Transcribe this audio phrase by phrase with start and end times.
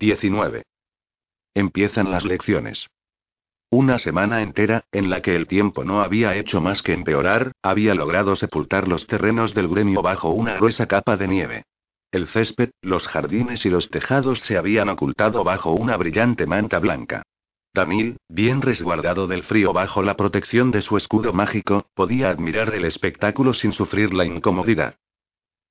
[0.00, 0.62] 19.
[1.54, 2.86] Empiezan las lecciones.
[3.68, 7.96] Una semana entera, en la que el tiempo no había hecho más que empeorar, había
[7.96, 11.64] logrado sepultar los terrenos del gremio bajo una gruesa capa de nieve.
[12.12, 17.24] El césped, los jardines y los tejados se habían ocultado bajo una brillante manta blanca.
[17.74, 22.84] Danil, bien resguardado del frío bajo la protección de su escudo mágico, podía admirar el
[22.84, 24.94] espectáculo sin sufrir la incomodidad.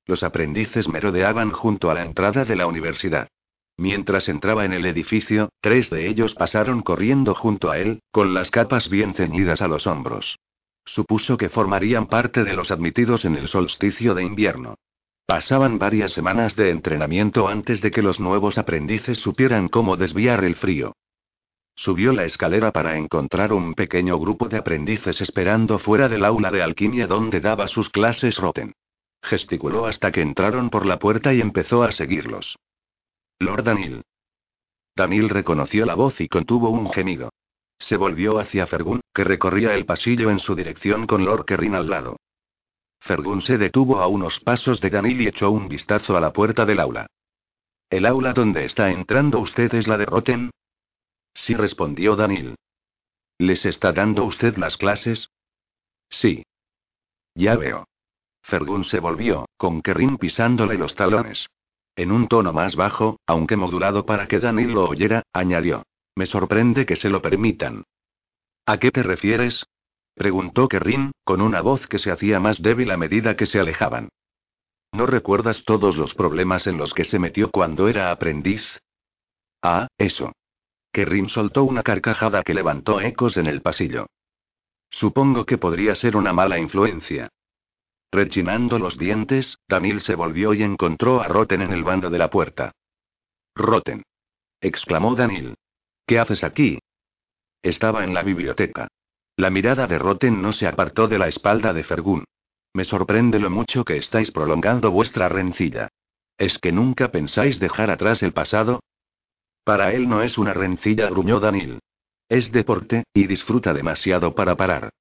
[0.06, 3.30] Los aprendices merodeaban junto a la entrada de la universidad.
[3.78, 8.50] Mientras entraba en el edificio, tres de ellos pasaron corriendo junto a él, con las
[8.50, 10.40] capas bien ceñidas a los hombros.
[10.84, 14.76] Supuso que formarían parte de los admitidos en el solsticio de invierno.
[15.28, 20.56] Pasaban varias semanas de entrenamiento antes de que los nuevos aprendices supieran cómo desviar el
[20.56, 20.94] frío.
[21.76, 26.64] Subió la escalera para encontrar un pequeño grupo de aprendices esperando fuera del aula de
[26.64, 28.74] alquimia donde daba sus clases Roten.
[29.22, 32.58] Gesticuló hasta que entraron por la puerta y empezó a seguirlos.
[33.40, 34.02] Lord Danil.
[34.96, 37.30] Danil reconoció la voz y contuvo un gemido.
[37.78, 41.88] Se volvió hacia Fergun, que recorría el pasillo en su dirección con Lord Kerrin al
[41.88, 42.18] lado.
[43.00, 46.66] Fergun se detuvo a unos pasos de Danil y echó un vistazo a la puerta
[46.66, 47.06] del aula.
[47.92, 50.50] ¿El aula donde está entrando usted es la de Roten?
[51.36, 52.56] Sí, respondió Danil.
[53.38, 55.30] ¿Les está dando usted las clases?
[56.10, 56.44] Sí.
[57.36, 57.88] Ya veo.
[58.42, 61.48] Fergun se volvió, con Kerrin pisándole los talones.
[61.98, 65.84] En un tono más bajo, aunque modulado para que Danil lo oyera, añadió.
[66.16, 67.84] Me sorprende que se lo permitan.
[68.68, 69.66] ¿A qué te refieres?
[70.14, 74.10] preguntó Kerrin, con una voz que se hacía más débil a medida que se alejaban.
[74.92, 78.80] ¿No recuerdas todos los problemas en los que se metió cuando era aprendiz?
[79.64, 80.34] Ah, eso.
[80.92, 84.06] Kerrin soltó una carcajada que levantó ecos en el pasillo.
[84.92, 87.30] Supongo que podría ser una mala influencia.
[88.12, 92.30] Rechinando los dientes, Danil se volvió y encontró a Roten en el bando de la
[92.30, 92.72] puerta.
[93.56, 94.04] Roten.
[94.62, 95.56] exclamó Danil.
[96.06, 96.80] ¿Qué haces aquí?
[97.62, 98.88] Estaba en la biblioteca.
[99.36, 102.24] La mirada de Roten no se apartó de la espalda de Fergun.
[102.74, 105.90] Me sorprende lo mucho que estáis prolongando vuestra rencilla.
[106.38, 108.80] ¿Es que nunca pensáis dejar atrás el pasado?
[109.64, 111.80] Para él no es una rencilla, gruñó Danil.
[112.30, 114.92] Es deporte, y disfruta demasiado para parar.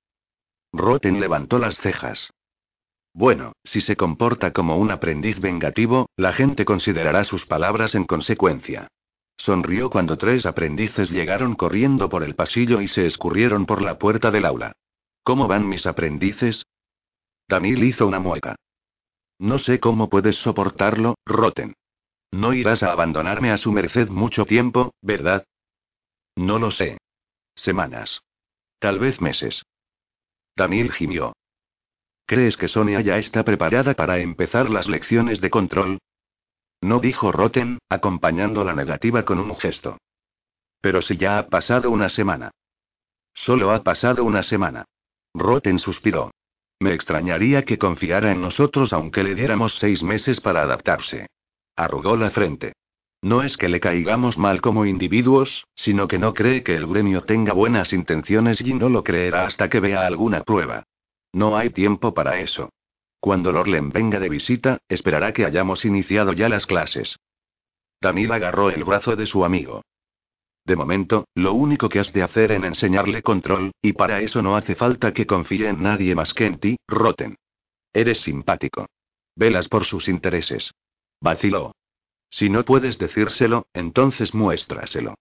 [0.73, 2.31] Roten levantó las cejas.
[3.17, 8.89] Bueno, si se comporta como un aprendiz vengativo, la gente considerará sus palabras en consecuencia.
[9.39, 14.31] Sonrió cuando tres aprendices llegaron corriendo por el pasillo y se escurrieron por la puerta
[14.31, 14.73] del aula.
[15.25, 16.67] ¿Cómo van mis aprendices?
[17.49, 18.55] Danil hizo una mueca.
[19.39, 21.73] No sé cómo puedes soportarlo, Roten.
[22.33, 25.43] No irás a abandonarme a su merced mucho tiempo, ¿verdad?
[26.35, 26.99] No lo sé.
[27.55, 28.21] Semanas.
[28.79, 29.63] Tal vez meses.
[30.55, 31.33] Danil gimió.
[32.27, 35.99] ¿Crees que Sonia ya está preparada para empezar las lecciones de control?
[36.81, 39.99] No dijo Roten, acompañando la negativa con un gesto.
[40.81, 42.51] Pero si ya ha pasado una semana.
[43.33, 44.85] Solo ha pasado una semana.
[45.35, 46.33] Roten suspiró.
[46.81, 51.29] Me extrañaría que confiara en nosotros aunque le diéramos seis meses para adaptarse.
[51.77, 52.73] Arrugó la frente.
[53.23, 57.23] No es que le caigamos mal como individuos, sino que no cree que el gremio
[57.23, 60.85] tenga buenas intenciones y no lo creerá hasta que vea alguna prueba.
[61.37, 62.71] No hay tiempo para eso.
[63.21, 67.19] Cuando Lorlen venga de visita, esperará que hayamos iniciado ya las clases.
[68.01, 69.83] Danil agarró el brazo de su amigo.
[70.65, 74.57] De momento, lo único que has de hacer es enseñarle control, y para eso no
[74.57, 77.37] hace falta que confíe en nadie más que en ti, Roten.
[77.93, 78.87] Eres simpático.
[79.35, 80.73] Velas por sus intereses.
[81.21, 81.73] Vaciló.
[82.31, 85.17] Si no puedes decírselo, entonces muéstraselo.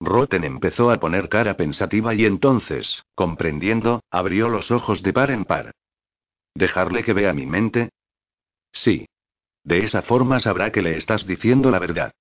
[0.00, 5.44] Roten empezó a poner cara pensativa y entonces, comprendiendo, abrió los ojos de par en
[5.44, 5.72] par.
[6.54, 7.90] ¿Dejarle que vea mi mente?
[8.72, 9.06] Sí.
[9.64, 12.12] De esa forma sabrá que le estás diciendo la verdad.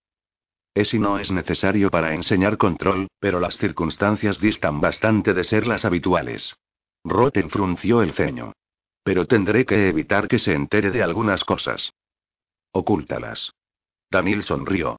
[0.74, 5.66] Es y no es necesario para enseñar control, pero las circunstancias distan bastante de ser
[5.66, 6.56] las habituales.
[7.04, 8.54] Roten frunció el ceño.
[9.04, 11.94] Pero tendré que evitar que se entere de algunas cosas.
[12.72, 13.54] Ocúltalas.
[14.12, 14.98] Danil sonrió.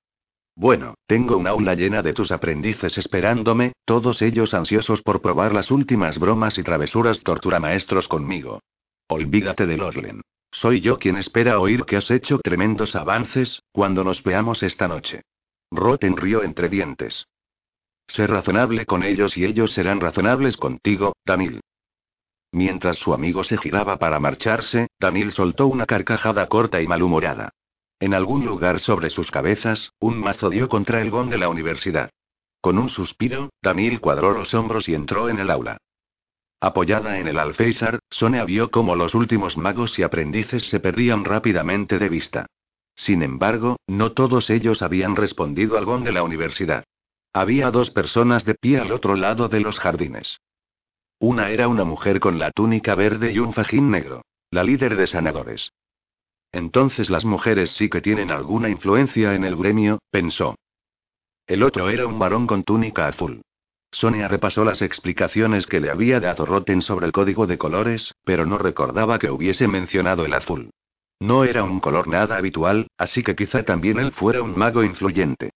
[0.59, 5.71] Bueno, tengo un aula llena de tus aprendices esperándome, todos ellos ansiosos por probar las
[5.71, 8.61] últimas bromas y travesuras torturamaestros conmigo.
[9.07, 10.21] Olvídate de Lorlen.
[10.51, 15.23] Soy yo quien espera oír que has hecho tremendos avances, cuando nos veamos esta noche.
[15.71, 17.29] Roten rió entre dientes.
[18.09, 21.61] Sé razonable con ellos y ellos serán razonables contigo, Danil.
[22.51, 27.51] Mientras su amigo se giraba para marcharse, Danil soltó una carcajada corta y malhumorada.
[28.01, 32.11] En algún lugar sobre sus cabezas, un mazo dio contra el gón de la universidad.
[32.61, 35.79] Con un suspiro, Danil cuadró los hombros y entró en el aula.
[36.61, 41.99] Apoyada en el alféizar, Sonia vio cómo los últimos magos y aprendices se perdían rápidamente
[41.99, 42.47] de vista.
[42.97, 46.85] Sin embargo, no todos ellos habían respondido al gón de la universidad.
[47.33, 50.41] Había dos personas de pie al otro lado de los jardines.
[51.21, 54.23] Una era una mujer con la túnica verde y un fajín negro.
[54.51, 55.73] La líder de sanadores.
[56.53, 60.55] Entonces las mujeres sí que tienen alguna influencia en el gremio, pensó.
[61.47, 63.43] El otro era un varón con túnica azul.
[63.91, 68.45] Sonia repasó las explicaciones que le había dado Roten sobre el código de colores, pero
[68.45, 70.71] no recordaba que hubiese mencionado el azul.
[71.21, 75.51] No era un color nada habitual, así que quizá también él fuera un mago influyente.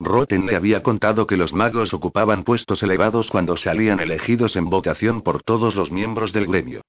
[0.00, 5.22] Roten le había contado que los magos ocupaban puestos elevados cuando salían elegidos en votación
[5.22, 6.82] por todos los miembros del gremio.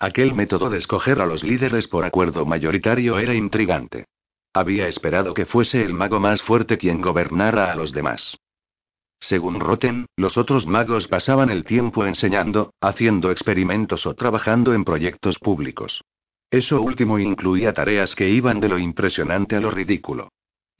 [0.00, 4.06] Aquel método de escoger a los líderes por acuerdo mayoritario era intrigante.
[4.54, 8.38] Había esperado que fuese el mago más fuerte quien gobernara a los demás.
[9.20, 15.38] Según Roten, los otros magos pasaban el tiempo enseñando, haciendo experimentos o trabajando en proyectos
[15.38, 16.02] públicos.
[16.50, 20.30] Eso último incluía tareas que iban de lo impresionante a lo ridículo.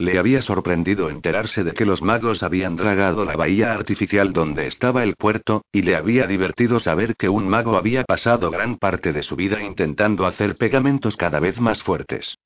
[0.01, 5.03] Le había sorprendido enterarse de que los magos habían dragado la bahía artificial donde estaba
[5.03, 9.21] el puerto, y le había divertido saber que un mago había pasado gran parte de
[9.21, 12.39] su vida intentando hacer pegamentos cada vez más fuertes.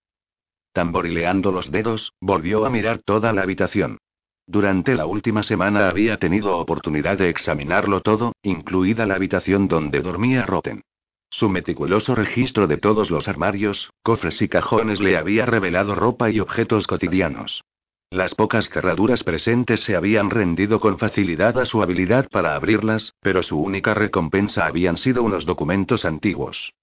[0.73, 3.99] Tamborileando los dedos, volvió a mirar toda la habitación.
[4.45, 10.45] Durante la última semana había tenido oportunidad de examinarlo todo, incluida la habitación donde dormía
[10.45, 10.81] Roten.
[11.29, 16.39] Su meticuloso registro de todos los armarios, cofres y cajones le había revelado ropa y
[16.39, 17.63] objetos cotidianos.
[18.11, 23.43] Las pocas cerraduras presentes se habían rendido con facilidad a su habilidad para abrirlas, pero
[23.43, 26.73] su única recompensa habían sido unos documentos antiguos.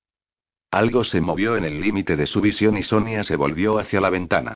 [0.70, 4.10] Algo se movió en el límite de su visión y Sonia se volvió hacia la
[4.10, 4.54] ventana.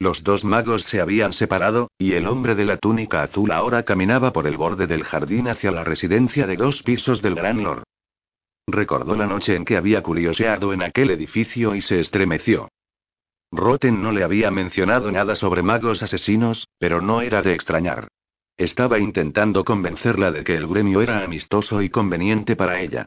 [0.00, 4.32] Los dos magos se habían separado, y el hombre de la túnica azul ahora caminaba
[4.32, 7.84] por el borde del jardín hacia la residencia de dos pisos del Gran Lord.
[8.70, 12.68] Recordó la noche en que había curioseado en aquel edificio y se estremeció.
[13.50, 18.08] Roten no le había mencionado nada sobre magos asesinos, pero no era de extrañar.
[18.58, 23.06] Estaba intentando convencerla de que el gremio era amistoso y conveniente para ella.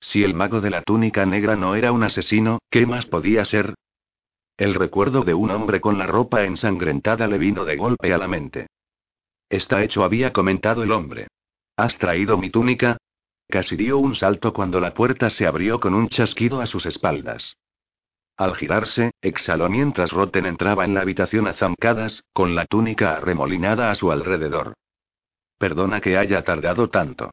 [0.00, 3.74] Si el mago de la túnica negra no era un asesino, ¿qué más podía ser?
[4.56, 8.28] El recuerdo de un hombre con la ropa ensangrentada le vino de golpe a la
[8.28, 8.68] mente.
[9.50, 11.26] Está hecho, había comentado el hombre.
[11.76, 12.96] ¿Has traído mi túnica?
[13.52, 17.58] Casi dio un salto cuando la puerta se abrió con un chasquido a sus espaldas.
[18.38, 23.90] Al girarse, exhaló mientras Roten entraba en la habitación a zancadas, con la túnica arremolinada
[23.90, 24.72] a su alrededor.
[25.58, 27.30] Perdona que haya tardado tanto.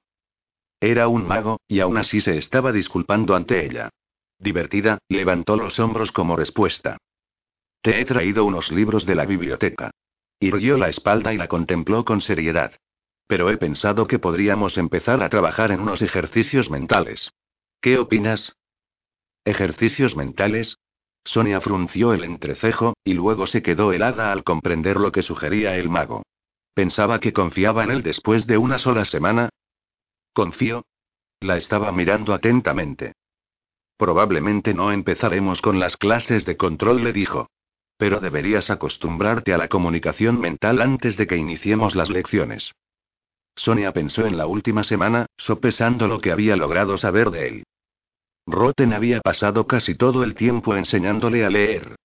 [0.81, 3.89] Era un mago, y aún así se estaba disculpando ante ella.
[4.39, 6.98] Divertida, levantó los hombros como respuesta.
[7.81, 9.92] Te he traído unos libros de la biblioteca.
[10.42, 12.74] Irguió la espalda y la contempló con seriedad.
[13.29, 17.31] Pero he pensado que podríamos empezar a trabajar en unos ejercicios mentales.
[17.79, 18.57] ¿Qué opinas?
[19.45, 20.79] ¿Ejercicios mentales?
[21.23, 25.89] Sonia frunció el entrecejo, y luego se quedó helada al comprender lo que sugería el
[25.89, 26.23] mago.
[26.73, 29.49] Pensaba que confiaba en él después de una sola semana.
[30.33, 30.85] ¿Confío?
[31.39, 33.13] La estaba mirando atentamente.
[33.95, 37.47] Probablemente no empezaremos con las clases de control, le dijo.
[37.95, 42.73] Pero deberías acostumbrarte a la comunicación mental antes de que iniciemos las lecciones.
[43.59, 47.63] Sonia pensó en la última semana, sopesando lo que había logrado saber de él.
[48.47, 51.95] Roten había pasado casi todo el tiempo enseñándole a leer.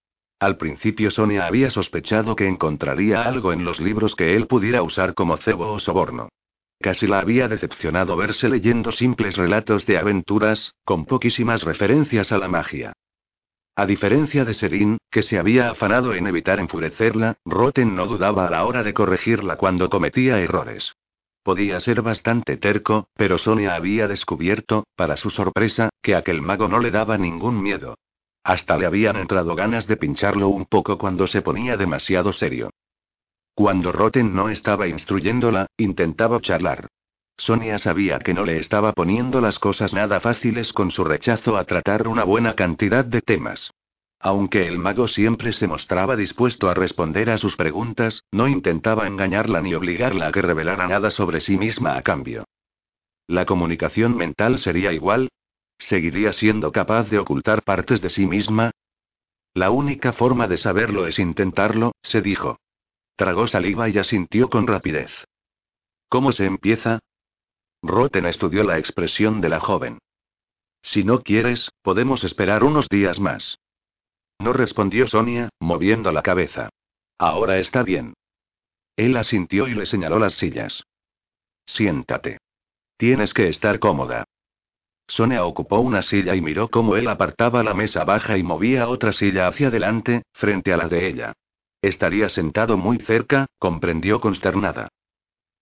[0.40, 5.14] Al principio Sonia había sospechado que encontraría algo en los libros que él pudiera usar
[5.14, 6.28] como cebo o soborno.
[6.80, 12.49] Casi la había decepcionado verse leyendo simples relatos de aventuras, con poquísimas referencias a la
[12.49, 12.92] magia.
[13.76, 18.50] A diferencia de Serin, que se había afanado en evitar enfurecerla, Roten no dudaba a
[18.50, 20.94] la hora de corregirla cuando cometía errores.
[21.44, 26.80] Podía ser bastante terco, pero Sonia había descubierto, para su sorpresa, que aquel mago no
[26.80, 27.98] le daba ningún miedo.
[28.42, 32.70] Hasta le habían entrado ganas de pincharlo un poco cuando se ponía demasiado serio.
[33.54, 36.88] Cuando Roten no estaba instruyéndola, intentaba charlar.
[37.36, 41.64] Sonia sabía que no le estaba poniendo las cosas nada fáciles con su rechazo a
[41.64, 43.70] tratar una buena cantidad de temas.
[44.25, 49.61] Aunque el mago siempre se mostraba dispuesto a responder a sus preguntas, no intentaba engañarla
[49.61, 52.47] ni obligarla a que revelara nada sobre sí misma a cambio.
[53.26, 55.28] ¿La comunicación mental sería igual?
[55.78, 58.71] ¿Seguiría siendo capaz de ocultar partes de sí misma?
[59.52, 62.59] La única forma de saberlo es intentarlo, se dijo.
[63.16, 65.11] Tragó saliva y asintió con rapidez.
[66.09, 67.00] ¿Cómo se empieza?
[67.83, 69.99] Roten estudió la expresión de la joven.
[70.81, 73.59] Si no quieres, podemos esperar unos días más.
[74.38, 76.70] No respondió Sonia, moviendo la cabeza.
[77.18, 78.14] Ahora está bien.
[78.96, 80.84] Él asintió y le señaló las sillas.
[81.66, 82.38] Siéntate.
[82.96, 84.24] Tienes que estar cómoda.
[85.06, 89.12] Sonia ocupó una silla y miró cómo él apartaba la mesa baja y movía otra
[89.12, 91.32] silla hacia adelante, frente a la de ella.
[91.82, 94.88] Estaría sentado muy cerca, comprendió consternada.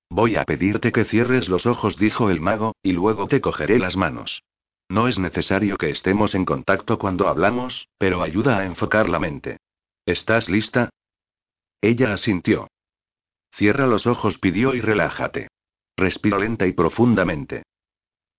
[0.09, 3.97] Voy a pedirte que cierres los ojos, dijo el mago, y luego te cogeré las
[3.97, 4.43] manos.
[4.93, 9.57] No es necesario que estemos en contacto cuando hablamos, pero ayuda a enfocar la mente.
[10.05, 10.91] ¿Estás lista?
[11.81, 12.69] Ella asintió.
[13.55, 15.49] Cierra los ojos, pidió, y relájate.
[15.97, 17.63] Respira lenta y profundamente.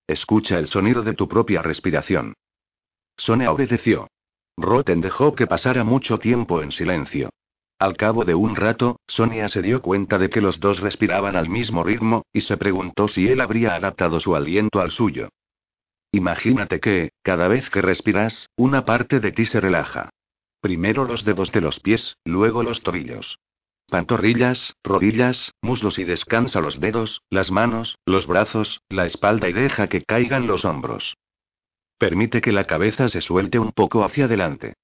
[0.06, 2.34] Escucha el sonido de tu propia respiración.
[3.16, 4.06] Sonia obedeció.
[4.56, 7.30] Roten dejó que pasara mucho tiempo en silencio.
[7.80, 11.48] Al cabo de un rato, Sonia se dio cuenta de que los dos respiraban al
[11.48, 15.30] mismo ritmo, y se preguntó si él habría adaptado su aliento al suyo.
[16.14, 20.10] Imagínate que, cada vez que respiras, una parte de ti se relaja.
[20.60, 23.40] Primero los dedos de los pies, luego los tobillos.
[23.88, 29.88] Pantorrillas, rodillas, muslos y descansa los dedos, las manos, los brazos, la espalda y deja
[29.88, 31.16] que caigan los hombros.
[31.98, 34.74] Permite que la cabeza se suelte un poco hacia adelante.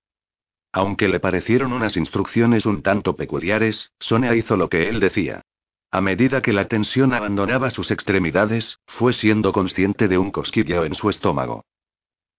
[0.73, 5.43] Aunque le parecieron unas instrucciones un tanto peculiares, Sonia hizo lo que él decía.
[5.93, 10.95] A medida que la tensión abandonaba sus extremidades, fue siendo consciente de un cosquilleo en
[10.95, 11.65] su estómago.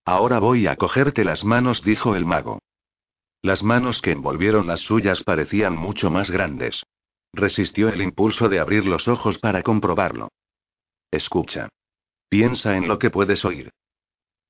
[0.06, 2.60] Ahora voy a cogerte las manos, dijo el mago.
[3.42, 6.84] Las manos que envolvieron las suyas parecían mucho más grandes.
[7.34, 10.30] Resistió el impulso de abrir los ojos para comprobarlo.
[11.12, 11.70] Escucha.
[12.30, 13.72] Piensa en lo que puedes oír.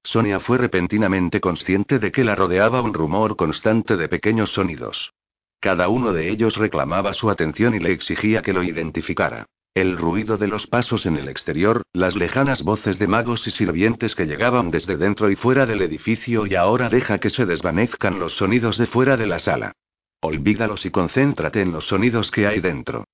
[0.03, 5.13] Sonia fue repentinamente consciente de que la rodeaba un rumor constante de pequeños sonidos.
[5.61, 9.45] Cada uno de ellos reclamaba su atención y le exigía que lo identificara.
[9.75, 14.15] El ruido de los pasos en el exterior, las lejanas voces de magos y sirvientes
[14.15, 18.33] que llegaban desde dentro y fuera del edificio y ahora deja que se desvanezcan los
[18.33, 19.73] sonidos de fuera de la sala.
[20.19, 23.05] Olvídalos y concéntrate en los sonidos que hay dentro.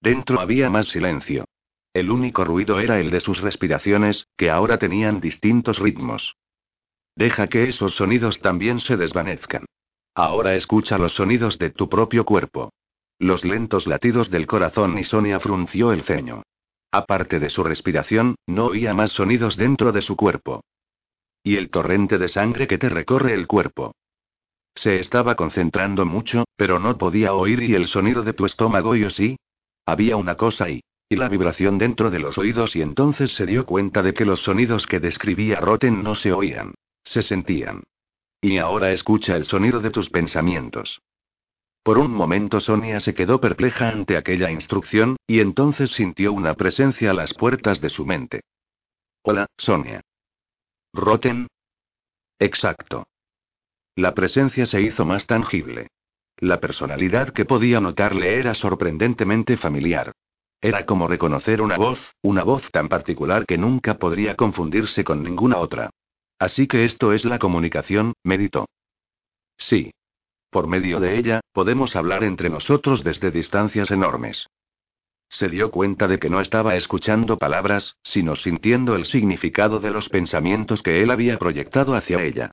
[0.00, 1.44] Dentro había más silencio.
[1.92, 6.36] El único ruido era el de sus respiraciones, que ahora tenían distintos ritmos.
[7.16, 9.64] Deja que esos sonidos también se desvanezcan.
[10.14, 12.72] Ahora escucha los sonidos de tu propio cuerpo.
[13.18, 16.42] Los lentos latidos del corazón y Sonia frunció el ceño.
[16.92, 20.62] Aparte de su respiración, no oía más sonidos dentro de su cuerpo.
[21.42, 23.94] Y el torrente de sangre que te recorre el cuerpo.
[24.76, 29.10] Se estaba concentrando mucho, pero no podía oír y el sonido de tu estómago yo
[29.10, 29.36] sí.
[29.84, 30.80] Había una cosa ahí.
[31.08, 34.42] Y la vibración dentro de los oídos y entonces se dio cuenta de que los
[34.42, 36.74] sonidos que describía Roten no se oían.
[37.04, 37.82] Se sentían.
[38.44, 41.00] Y ahora escucha el sonido de tus pensamientos.
[41.82, 47.12] Por un momento Sonia se quedó perpleja ante aquella instrucción, y entonces sintió una presencia
[47.12, 48.42] a las puertas de su mente.
[49.22, 50.02] Hola, Sonia.
[50.92, 51.46] ¿Roten?
[52.38, 53.06] Exacto.
[53.96, 55.88] La presencia se hizo más tangible.
[56.36, 60.12] La personalidad que podía notarle era sorprendentemente familiar.
[60.60, 65.56] Era como reconocer una voz, una voz tan particular que nunca podría confundirse con ninguna
[65.56, 65.88] otra.
[66.44, 68.66] Así que esto es la comunicación, meditó.
[69.56, 69.92] Sí.
[70.50, 74.46] Por medio de ella, podemos hablar entre nosotros desde distancias enormes.
[75.30, 80.10] Se dio cuenta de que no estaba escuchando palabras, sino sintiendo el significado de los
[80.10, 82.50] pensamientos que él había proyectado hacia ella.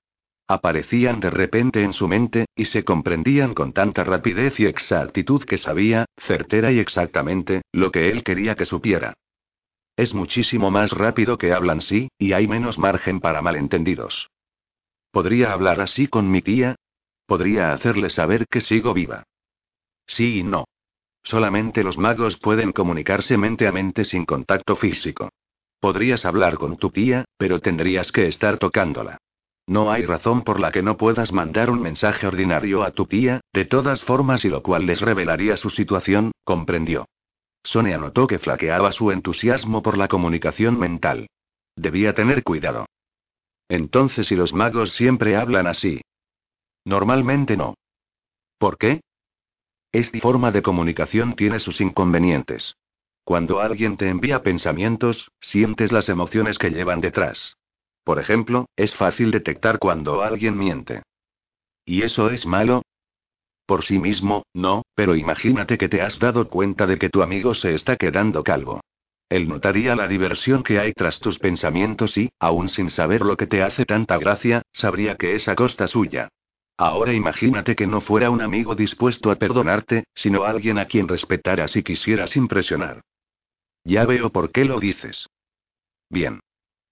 [0.48, 5.57] Aparecían de repente en su mente, y se comprendían con tanta rapidez y exactitud que
[5.57, 9.15] sabía, certera y exactamente, lo que él quería que supiera.
[9.95, 14.29] Es muchísimo más rápido que hablan sí, y hay menos margen para malentendidos.
[15.12, 16.75] ¿Podría hablar así con mi tía?
[17.25, 19.24] ¿Podría hacerle saber que sigo viva?
[20.07, 20.65] Sí y no.
[21.24, 25.29] Solamente los magos pueden comunicarse mente a mente sin contacto físico.
[25.79, 29.17] Podrías hablar con tu tía, pero tendrías que estar tocándola.
[29.67, 33.41] No hay razón por la que no puedas mandar un mensaje ordinario a tu tía,
[33.53, 37.05] de todas formas y lo cual les revelaría su situación, comprendió.
[37.63, 41.27] Sonia notó que flaqueaba su entusiasmo por la comunicación mental.
[41.75, 42.86] Debía tener cuidado.
[43.70, 46.01] Entonces, ¿y los magos siempre hablan así?
[46.86, 47.75] Normalmente no.
[48.58, 49.01] ¿Por qué?
[49.91, 52.75] Esta forma de comunicación tiene sus inconvenientes.
[53.24, 57.56] Cuando alguien te envía pensamientos, sientes las emociones que llevan detrás.
[58.03, 61.03] Por ejemplo, es fácil detectar cuando alguien miente.
[61.86, 62.84] ¿Y eso es malo?
[63.71, 67.53] Por sí mismo, no, pero imagínate que te has dado cuenta de que tu amigo
[67.53, 68.81] se está quedando calvo.
[69.29, 73.47] Él notaría la diversión que hay tras tus pensamientos y, aún sin saber lo que
[73.47, 76.27] te hace tanta gracia, sabría que es a costa suya.
[76.75, 81.73] Ahora imagínate que no fuera un amigo dispuesto a perdonarte, sino alguien a quien respetaras
[81.77, 82.99] y quisieras impresionar.
[83.85, 85.27] Ya veo por qué lo dices.
[86.09, 86.41] Bien.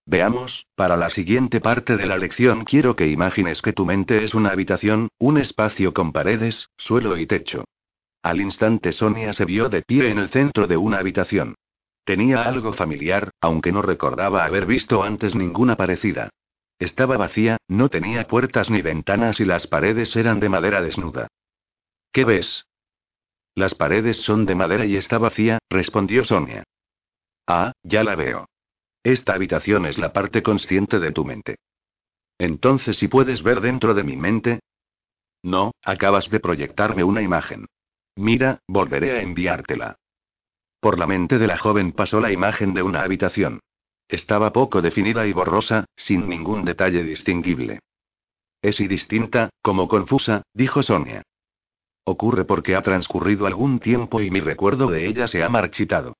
[0.09, 4.33] Veamos, para la siguiente parte de la lección quiero que imagines que tu mente es
[4.33, 7.65] una habitación, un espacio con paredes, suelo y techo.
[8.23, 11.53] Al instante Sonia se vio de pie en el centro de una habitación.
[12.05, 16.31] Tenía algo familiar, aunque no recordaba haber visto antes ninguna parecida.
[16.79, 21.27] Estaba vacía, no tenía puertas ni ventanas y las paredes eran de madera desnuda.
[22.11, 22.65] ¿Qué ves?
[23.53, 26.63] Las paredes son de madera y está vacía, respondió Sonia.
[27.45, 28.47] Ah, ya la veo.
[29.03, 31.57] Esta habitación es la parte consciente de tu mente.
[32.37, 34.59] Entonces, si puedes ver dentro de mi mente.
[35.43, 37.65] No, acabas de proyectarme una imagen.
[38.15, 39.95] Mira, volveré a enviártela.
[40.79, 43.59] Por la mente de la joven pasó la imagen de una habitación.
[44.07, 47.79] Estaba poco definida y borrosa, sin ningún detalle distinguible.
[48.61, 51.21] Es distinta, como confusa, dijo Sonia.
[52.03, 56.15] Ocurre porque ha transcurrido algún tiempo y mi recuerdo de ella se ha marchitado.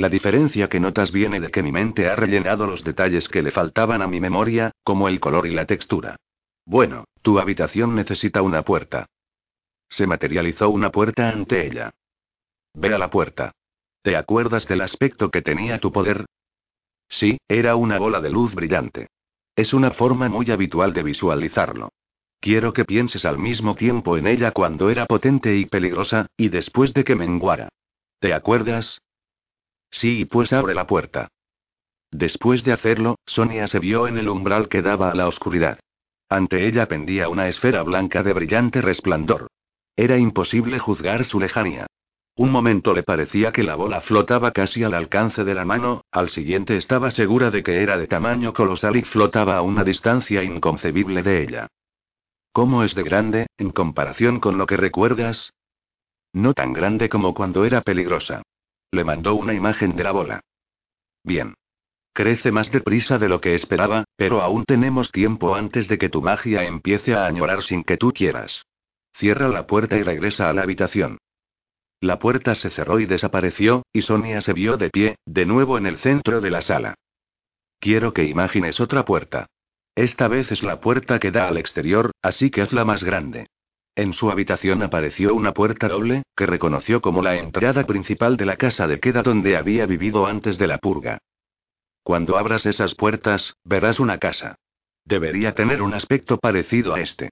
[0.00, 3.50] La diferencia que notas viene de que mi mente ha rellenado los detalles que le
[3.50, 6.16] faltaban a mi memoria, como el color y la textura.
[6.64, 9.04] Bueno, tu habitación necesita una puerta.
[9.90, 11.90] Se materializó una puerta ante ella.
[12.72, 13.52] Ve a la puerta.
[14.00, 16.24] ¿Te acuerdas del aspecto que tenía tu poder?
[17.06, 19.08] Sí, era una bola de luz brillante.
[19.54, 21.90] Es una forma muy habitual de visualizarlo.
[22.40, 26.94] Quiero que pienses al mismo tiempo en ella cuando era potente y peligrosa, y después
[26.94, 27.68] de que menguara.
[28.18, 28.98] ¿Te acuerdas?
[29.90, 31.28] Sí, pues abre la puerta.
[32.10, 35.78] Después de hacerlo, Sonia se vio en el umbral que daba a la oscuridad.
[36.28, 39.48] Ante ella pendía una esfera blanca de brillante resplandor.
[39.96, 41.86] Era imposible juzgar su lejanía.
[42.36, 46.30] Un momento le parecía que la bola flotaba casi al alcance de la mano, al
[46.30, 51.22] siguiente estaba segura de que era de tamaño colosal y flotaba a una distancia inconcebible
[51.22, 51.66] de ella.
[52.52, 55.52] ¿Cómo es de grande, en comparación con lo que recuerdas?
[56.32, 58.42] No tan grande como cuando era peligrosa.
[58.92, 60.40] Le mandó una imagen de la bola.
[61.22, 61.54] Bien.
[62.12, 66.22] Crece más deprisa de lo que esperaba, pero aún tenemos tiempo antes de que tu
[66.22, 68.64] magia empiece a añorar sin que tú quieras.
[69.14, 71.18] Cierra la puerta y regresa a la habitación.
[72.00, 75.86] La puerta se cerró y desapareció, y Sonia se vio de pie, de nuevo en
[75.86, 76.94] el centro de la sala.
[77.78, 79.46] Quiero que imagines otra puerta.
[79.94, 83.46] Esta vez es la puerta que da al exterior, así que hazla más grande.
[84.00, 88.56] En su habitación apareció una puerta doble, que reconoció como la entrada principal de la
[88.56, 91.18] casa de queda donde había vivido antes de la purga.
[92.02, 94.54] Cuando abras esas puertas, verás una casa.
[95.04, 97.28] Debería tener un aspecto parecido a este.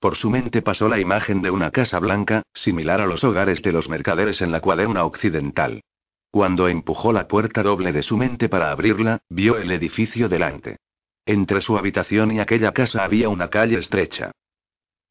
[0.00, 3.70] Por su mente pasó la imagen de una casa blanca, similar a los hogares de
[3.70, 5.82] los mercaderes en la cuaderna occidental.
[6.32, 10.78] Cuando empujó la puerta doble de su mente para abrirla, vio el edificio delante.
[11.26, 14.32] Entre su habitación y aquella casa había una calle estrecha.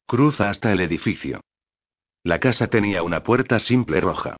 [0.06, 1.40] Cruza hasta el edificio.
[2.22, 4.36] La casa tenía una puerta simple roja.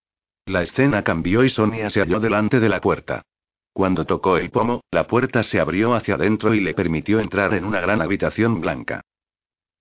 [0.46, 3.22] La escena cambió y Sonia se halló delante de la puerta.
[3.72, 7.64] Cuando tocó el pomo, la puerta se abrió hacia adentro y le permitió entrar en
[7.64, 9.00] una gran habitación blanca.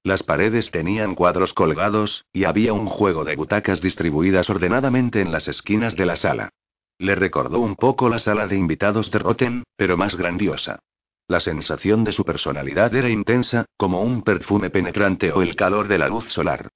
[0.04, 5.48] Las paredes tenían cuadros colgados, y había un juego de butacas distribuidas ordenadamente en las
[5.48, 6.50] esquinas de la sala.
[6.98, 10.80] Le recordó un poco la sala de invitados de Rotten, pero más grandiosa.
[11.28, 15.98] La sensación de su personalidad era intensa, como un perfume penetrante o el calor de
[15.98, 16.70] la luz solar.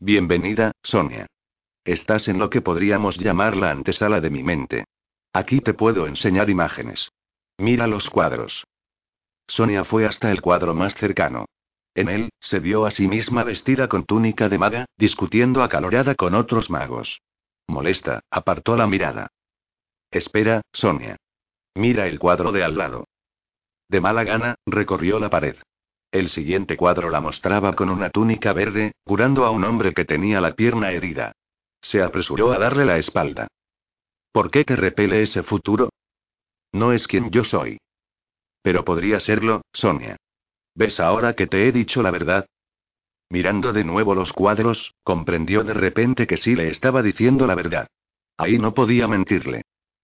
[0.00, 1.26] Bienvenida, Sonia.
[1.84, 4.86] Estás en lo que podríamos llamar la antesala de mi mente.
[5.32, 7.10] Aquí te puedo enseñar imágenes.
[7.58, 8.64] Mira los cuadros.
[9.46, 11.46] Sonia fue hasta el cuadro más cercano.
[11.94, 16.34] En él, se vio a sí misma vestida con túnica de maga, discutiendo acalorada con
[16.34, 17.20] otros magos.
[17.68, 19.28] Molesta, apartó la mirada.
[20.10, 21.16] Espera, Sonia.
[21.76, 23.04] Mira el cuadro de al lado.
[23.90, 25.56] De mala gana, recorrió la pared.
[26.12, 30.40] El siguiente cuadro la mostraba con una túnica verde, curando a un hombre que tenía
[30.40, 31.32] la pierna herida.
[31.82, 33.48] Se apresuró a darle la espalda.
[34.30, 35.88] ¿Por qué te repele ese futuro?
[36.70, 37.80] No es quien yo soy.
[38.62, 40.16] Pero podría serlo, Sonia.
[40.76, 42.46] ¿Ves ahora que te he dicho la verdad?
[43.28, 47.88] Mirando de nuevo los cuadros, comprendió de repente que sí le estaba diciendo la verdad.
[48.36, 49.62] Ahí no podía mentirle.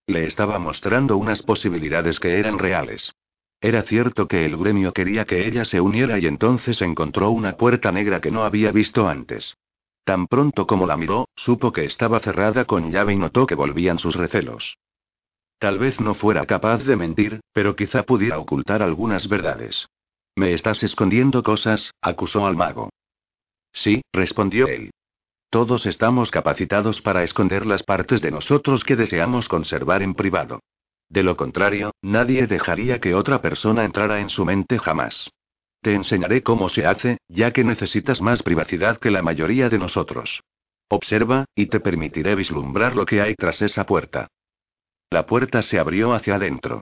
[0.09, 3.13] Le estaba mostrando unas posibilidades que eran reales.
[3.61, 7.91] Era cierto que el gremio quería que ella se uniera y entonces encontró una puerta
[7.91, 9.57] negra que no había visto antes.
[10.05, 13.99] Tan pronto como la miró, supo que estaba cerrada con llave y notó que volvían
[13.99, 14.79] sus recelos.
[15.59, 19.89] Tal vez no fuera capaz de mentir, pero quizá pudiera ocultar algunas verdades.
[20.37, 22.91] Me estás escondiendo cosas, acusó al mago.
[23.73, 24.91] Sí, respondió él.
[25.49, 30.61] Todos estamos capacitados para esconder las partes de nosotros que deseamos conservar en privado.
[31.09, 35.31] De lo contrario, nadie dejaría que otra persona entrara en su mente jamás.
[35.81, 40.43] Te enseñaré cómo se hace, ya que necesitas más privacidad que la mayoría de nosotros.
[40.89, 44.29] Observa, y te permitiré vislumbrar lo que hay tras esa puerta.
[45.11, 46.81] La puerta se abrió hacia adentro.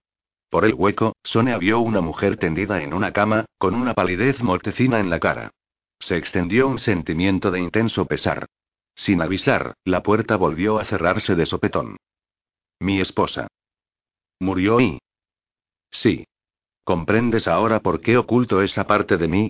[0.49, 5.01] Por el hueco, Sonia vio una mujer tendida en una cama, con una palidez mortecina
[5.01, 5.51] en la cara.
[5.99, 8.47] Se extendió un sentimiento de intenso pesar.
[8.95, 11.97] Sin avisar, la puerta volvió a cerrarse de sopetón.
[12.79, 13.49] Mi esposa.
[14.41, 14.99] Murió y...
[15.91, 16.27] Sí.
[16.85, 19.49] ¿Comprendes ahora por qué oculto esa parte de mí?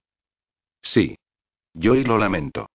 [0.83, 1.16] Sí.
[1.73, 2.68] Yo y lo lamento.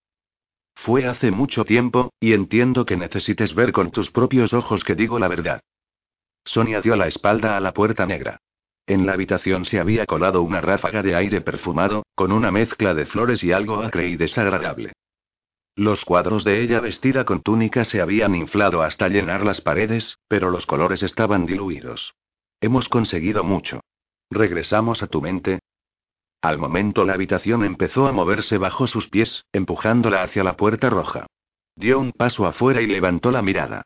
[0.74, 5.18] Fue hace mucho tiempo, y entiendo que necesites ver con tus propios ojos que digo
[5.18, 5.60] la verdad.
[6.44, 8.38] Sonia dio la espalda a la puerta negra.
[8.86, 13.06] En la habitación se había colado una ráfaga de aire perfumado, con una mezcla de
[13.06, 14.92] flores y algo acre y desagradable.
[15.80, 20.50] Los cuadros de ella vestida con túnica se habían inflado hasta llenar las paredes, pero
[20.50, 22.12] los colores estaban diluidos.
[22.60, 23.80] Hemos conseguido mucho.
[24.30, 25.60] ¿Regresamos a tu mente?
[26.42, 31.24] Al momento la habitación empezó a moverse bajo sus pies, empujándola hacia la puerta roja.
[31.76, 33.80] Dio un paso afuera y levantó la mirada.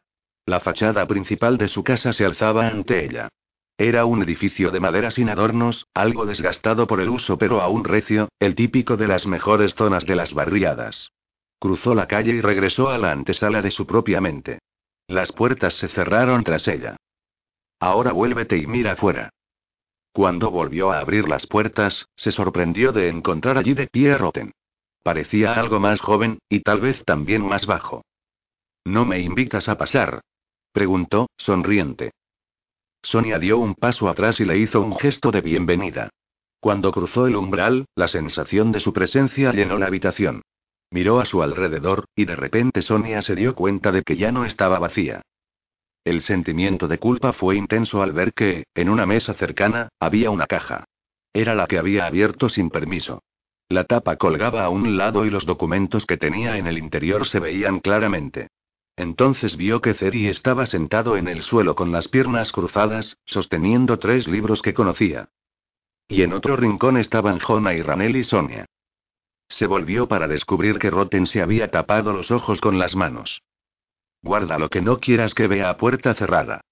[0.46, 3.28] La fachada principal de su casa se alzaba ante ella.
[3.78, 8.30] Era un edificio de madera sin adornos, algo desgastado por el uso pero aún recio,
[8.40, 11.12] el típico de las mejores zonas de las barriadas.
[11.64, 14.58] Cruzó la calle y regresó a la antesala de su propia mente.
[15.08, 16.94] Las puertas se cerraron tras ella.
[17.80, 19.30] Ahora vuélvete y mira afuera.
[20.12, 24.52] Cuando volvió a abrir las puertas, se sorprendió de encontrar allí de pie a Roten.
[25.02, 28.04] Parecía algo más joven, y tal vez también más bajo.
[28.84, 30.20] ¿No me invitas a pasar?
[30.70, 32.10] preguntó, sonriente.
[33.00, 36.10] Sonia dio un paso atrás y le hizo un gesto de bienvenida.
[36.60, 40.42] Cuando cruzó el umbral, la sensación de su presencia llenó la habitación.
[40.94, 44.44] Miró a su alrededor, y de repente Sonia se dio cuenta de que ya no
[44.44, 45.22] estaba vacía.
[46.04, 50.46] El sentimiento de culpa fue intenso al ver que, en una mesa cercana, había una
[50.46, 50.84] caja.
[51.32, 53.24] Era la que había abierto sin permiso.
[53.68, 57.40] La tapa colgaba a un lado y los documentos que tenía en el interior se
[57.40, 58.46] veían claramente.
[58.94, 64.28] Entonces vio que Ceri estaba sentado en el suelo con las piernas cruzadas, sosteniendo tres
[64.28, 65.28] libros que conocía.
[66.06, 68.66] Y en otro rincón estaban Jona y Ranel y Sonia.
[69.48, 73.42] Se volvió para descubrir que Roten se había tapado los ojos con las manos.
[74.22, 76.62] Guarda lo que no quieras que vea a puerta cerrada.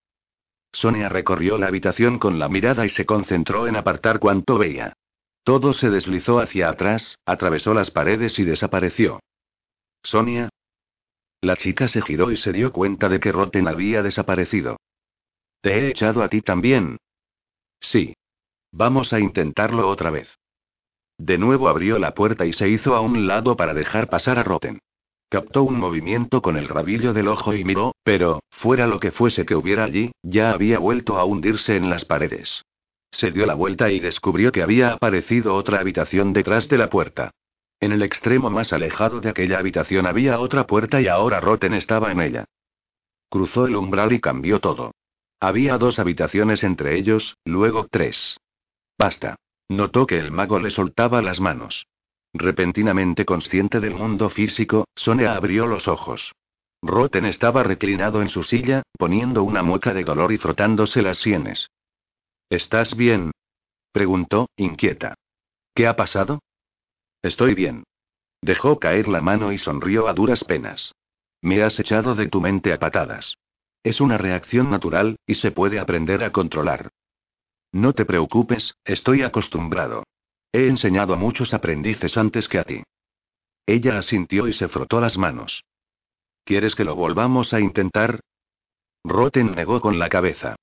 [0.73, 4.95] Sonia recorrió la habitación con la mirada y se concentró en apartar cuanto veía.
[5.45, 9.21] Todo se deslizó hacia atrás, atravesó las paredes y desapareció.
[10.03, 10.49] Sonia.
[11.41, 14.79] La chica se giró y se dio cuenta de que Roten había desaparecido.
[15.61, 16.97] ¿Te he echado a ti también?
[17.81, 18.15] Sí.
[18.71, 20.29] Vamos a intentarlo otra vez.
[21.23, 24.43] De nuevo abrió la puerta y se hizo a un lado para dejar pasar a
[24.43, 24.81] Roten.
[25.29, 29.47] Captó un movimiento con el rabillo del ojo y miró, pero, fuera lo que fuese
[29.47, 32.65] que hubiera allí, ya había vuelto a hundirse en las paredes.
[33.13, 37.31] Se dio la vuelta y descubrió que había aparecido otra habitación detrás de la puerta.
[37.79, 42.11] En el extremo más alejado de aquella habitación había otra puerta y ahora Roten estaba
[42.11, 42.47] en ella.
[43.31, 44.91] Cruzó el umbral y cambió todo.
[45.39, 48.41] Había dos habitaciones entre ellos, luego tres.
[48.99, 49.37] Basta.
[49.73, 51.87] Notó que el mago le soltaba las manos.
[52.35, 56.35] Repentinamente consciente del mundo físico, Sonia abrió los ojos.
[56.83, 61.71] Roten estaba reclinado en su silla, poniendo una mueca de dolor y frotándose las sienes.
[62.51, 63.31] ¿Estás bien?
[63.93, 65.15] preguntó, inquieta.
[65.75, 66.41] ¿Qué ha pasado?
[67.23, 67.85] Estoy bien.
[68.43, 70.93] Dejó caer la mano y sonrió a duras penas.
[71.41, 73.37] Me has echado de tu mente a patadas.
[73.83, 76.91] Es una reacción natural, y se puede aprender a controlar.
[77.73, 80.05] No te preocupes, estoy acostumbrado.
[80.53, 82.83] He enseñado a muchos aprendices antes que a ti.
[83.67, 85.65] Ella asintió y se frotó las manos.
[86.45, 88.21] ¿Quieres que lo volvamos a intentar?
[89.05, 90.57] Roten negó con la cabeza.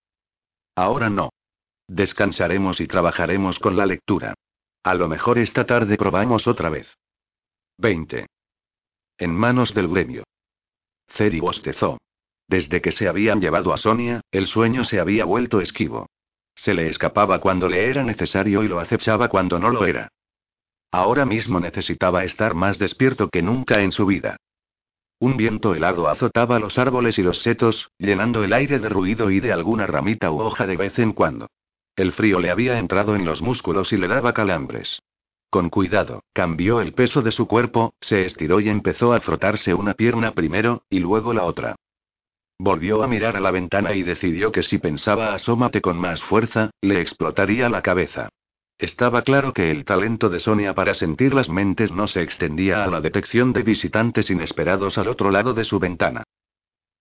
[0.76, 1.32] Ahora no.
[1.88, 4.36] Descansaremos y trabajaremos con la lectura.
[4.84, 6.94] A lo mejor esta tarde probamos otra vez.
[7.80, 8.28] 20.
[9.18, 10.24] En manos del gremio.
[11.08, 11.98] Ceri bostezó.
[12.48, 16.08] Desde que se habían llevado a Sonia, el sueño se había vuelto esquivo.
[16.62, 20.10] Se le escapaba cuando le era necesario y lo acechaba cuando no lo era.
[20.92, 24.36] Ahora mismo necesitaba estar más despierto que nunca en su vida.
[25.20, 29.40] Un viento helado azotaba los árboles y los setos, llenando el aire de ruido y
[29.40, 31.48] de alguna ramita u hoja de vez en cuando.
[31.96, 35.02] El frío le había entrado en los músculos y le daba calambres.
[35.50, 39.94] Con cuidado, cambió el peso de su cuerpo, se estiró y empezó a frotarse una
[39.94, 41.76] pierna primero, y luego la otra.
[42.62, 46.72] Volvió a mirar a la ventana y decidió que si pensaba asómate con más fuerza,
[46.82, 48.28] le explotaría la cabeza.
[48.78, 52.88] Estaba claro que el talento de Sonia para sentir las mentes no se extendía a
[52.88, 56.24] la detección de visitantes inesperados al otro lado de su ventana.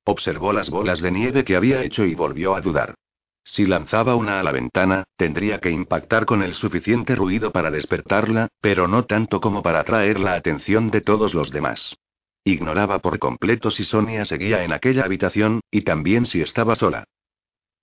[0.05, 2.95] Observó las bolas de nieve que había hecho y volvió a dudar.
[3.43, 8.49] Si lanzaba una a la ventana, tendría que impactar con el suficiente ruido para despertarla,
[8.61, 11.97] pero no tanto como para atraer la atención de todos los demás.
[12.45, 17.05] Ignoraba por completo si Sonia seguía en aquella habitación, y también si estaba sola.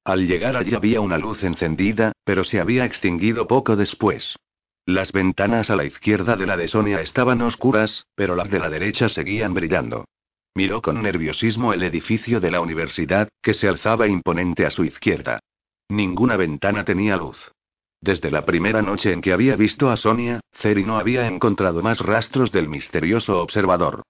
[0.03, 4.35] Al llegar allí había una luz encendida, pero se había extinguido poco después.
[4.85, 8.69] Las ventanas a la izquierda de la de Sonia estaban oscuras, pero las de la
[8.69, 10.05] derecha seguían brillando.
[10.53, 15.39] Miró con nerviosismo el edificio de la universidad, que se alzaba imponente a su izquierda.
[15.89, 17.51] Ninguna ventana tenía luz.
[17.99, 21.99] Desde la primera noche en que había visto a Sonia, Ceri no había encontrado más
[21.99, 24.03] rastros del misterioso observador.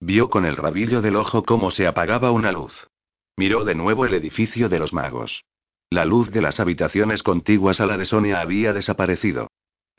[0.00, 2.88] Vio con el rabillo del ojo cómo se apagaba una luz.
[3.36, 5.44] Miró de nuevo el edificio de los magos.
[5.90, 9.48] La luz de las habitaciones contiguas a la de Sonia había desaparecido.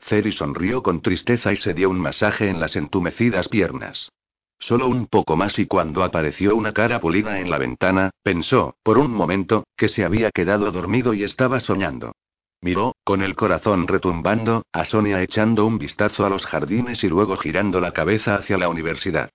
[0.00, 4.10] Ceri sonrió con tristeza y se dio un masaje en las entumecidas piernas.
[4.58, 8.98] Solo un poco más y cuando apareció una cara pulida en la ventana, pensó, por
[8.98, 12.12] un momento, que se había quedado dormido y estaba soñando.
[12.60, 17.36] Miró, con el corazón retumbando, a Sonia echando un vistazo a los jardines y luego
[17.36, 19.30] girando la cabeza hacia la universidad.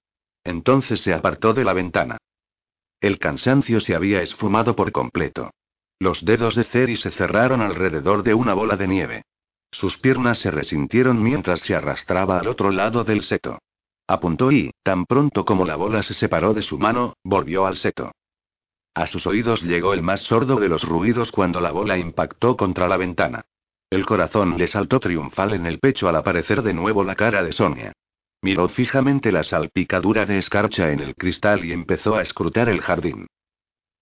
[0.48, 2.18] Entonces se apartó de la ventana.
[3.02, 5.52] El cansancio se había esfumado por completo.
[6.00, 9.24] Los dedos de Ceri se cerraron alrededor de una bola de nieve.
[9.72, 13.60] Sus piernas se resintieron mientras se arrastraba al otro lado del seto.
[14.08, 18.14] Apuntó y, tan pronto como la bola se separó de su mano, volvió al seto.
[18.94, 22.88] A sus oídos llegó el más sordo de los ruidos cuando la bola impactó contra
[22.88, 23.44] la ventana.
[23.90, 27.52] El corazón le saltó triunfal en el pecho al aparecer de nuevo la cara de
[27.52, 27.92] Sonia.
[28.42, 33.28] Miró fijamente la salpicadura de escarcha en el cristal y empezó a escrutar el jardín.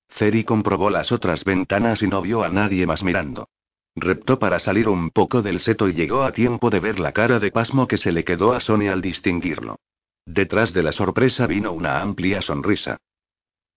[0.09, 3.49] Ceri comprobó las otras ventanas y no vio a nadie más mirando.
[3.95, 7.39] Reptó para salir un poco del seto y llegó a tiempo de ver la cara
[7.39, 9.77] de pasmo que se le quedó a Sonia al distinguirlo.
[10.25, 12.97] Detrás de la sorpresa vino una amplia sonrisa.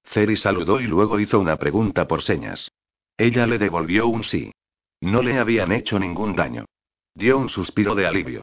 [0.05, 2.71] Ceri saludó y luego hizo una pregunta por señas.
[3.17, 4.53] Ella le devolvió un sí.
[5.01, 6.65] No le habían hecho ningún daño.
[7.15, 8.43] Dio un suspiro de alivio.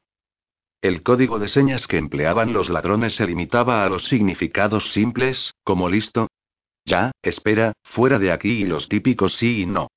[0.81, 5.89] El código de señas que empleaban los ladrones se limitaba a los significados simples, como
[5.89, 6.27] listo.
[6.85, 9.88] Ya, espera, fuera de aquí y los típicos sí y no.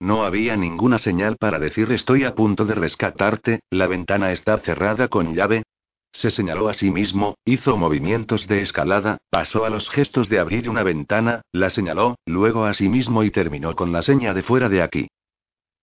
[0.00, 5.08] No había ninguna señal para decir estoy a punto de rescatarte, la ventana está cerrada
[5.08, 5.64] con llave,
[6.12, 10.68] se señaló a sí mismo, hizo movimientos de escalada, pasó a los gestos de abrir
[10.68, 14.68] una ventana, la señaló, luego a sí mismo y terminó con la seña de fuera
[14.68, 15.08] de aquí.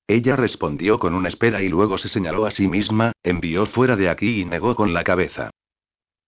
[0.08, 4.10] Ella respondió con una espera y luego se señaló a sí misma, envió fuera de
[4.10, 5.50] aquí y negó con la cabeza.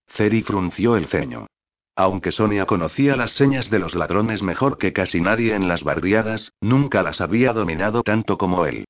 [0.08, 1.46] Ceri frunció el ceño.
[1.94, 6.52] Aunque Sonia conocía las señas de los ladrones mejor que casi nadie en las barriadas,
[6.60, 8.84] nunca las había dominado tanto como él.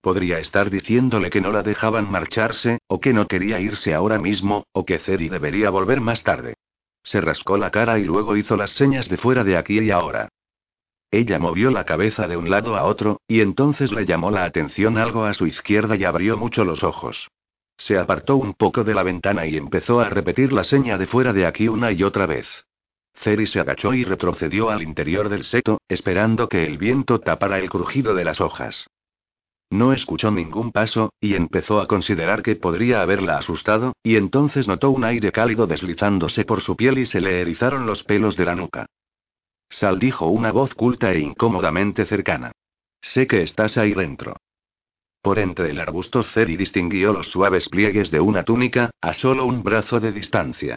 [0.00, 4.64] Podría estar diciéndole que no la dejaban marcharse, o que no quería irse ahora mismo,
[4.72, 6.54] o que Ceri debería volver más tarde.
[7.02, 10.28] Se rascó la cara y luego hizo las señas de fuera de aquí y ahora.
[11.14, 14.98] Ella movió la cabeza de un lado a otro, y entonces le llamó la atención
[14.98, 17.30] algo a su izquierda y abrió mucho los ojos.
[17.76, 21.32] Se apartó un poco de la ventana y empezó a repetir la seña de fuera
[21.32, 22.48] de aquí una y otra vez.
[23.14, 27.70] Ceri se agachó y retrocedió al interior del seto, esperando que el viento tapara el
[27.70, 28.88] crujido de las hojas.
[29.70, 34.90] No escuchó ningún paso, y empezó a considerar que podría haberla asustado, y entonces notó
[34.90, 38.56] un aire cálido deslizándose por su piel y se le erizaron los pelos de la
[38.56, 38.86] nuca.
[39.68, 42.52] Sal dijo una voz culta e incómodamente cercana.
[43.00, 44.36] Sé que estás ahí dentro.
[45.20, 49.62] Por entre el arbusto Ceri distinguió los suaves pliegues de una túnica, a solo un
[49.62, 50.76] brazo de distancia.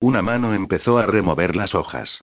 [0.00, 2.20] Una mano empezó a remover las hojas.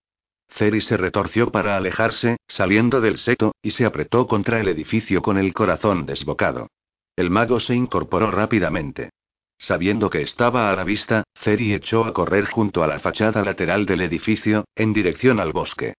[0.47, 5.38] Ceri se retorció para alejarse, saliendo del seto, y se apretó contra el edificio con
[5.38, 6.67] el corazón desbocado.
[7.15, 9.10] El mago se incorporó rápidamente.
[9.58, 13.86] Sabiendo que estaba a la vista, Ceri echó a correr junto a la fachada lateral
[13.86, 15.95] del edificio, en dirección al bosque.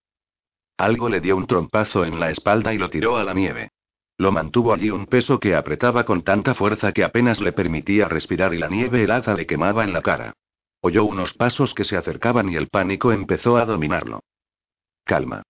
[0.76, 3.70] Algo le dio un trompazo en la espalda y lo tiró a la nieve.
[4.18, 8.54] Lo mantuvo allí un peso que apretaba con tanta fuerza que apenas le permitía respirar
[8.54, 10.34] y la nieve helada le quemaba en la cara.
[10.80, 14.20] Oyó unos pasos que se acercaban y el pánico empezó a dominarlo.
[15.04, 15.42] Calma.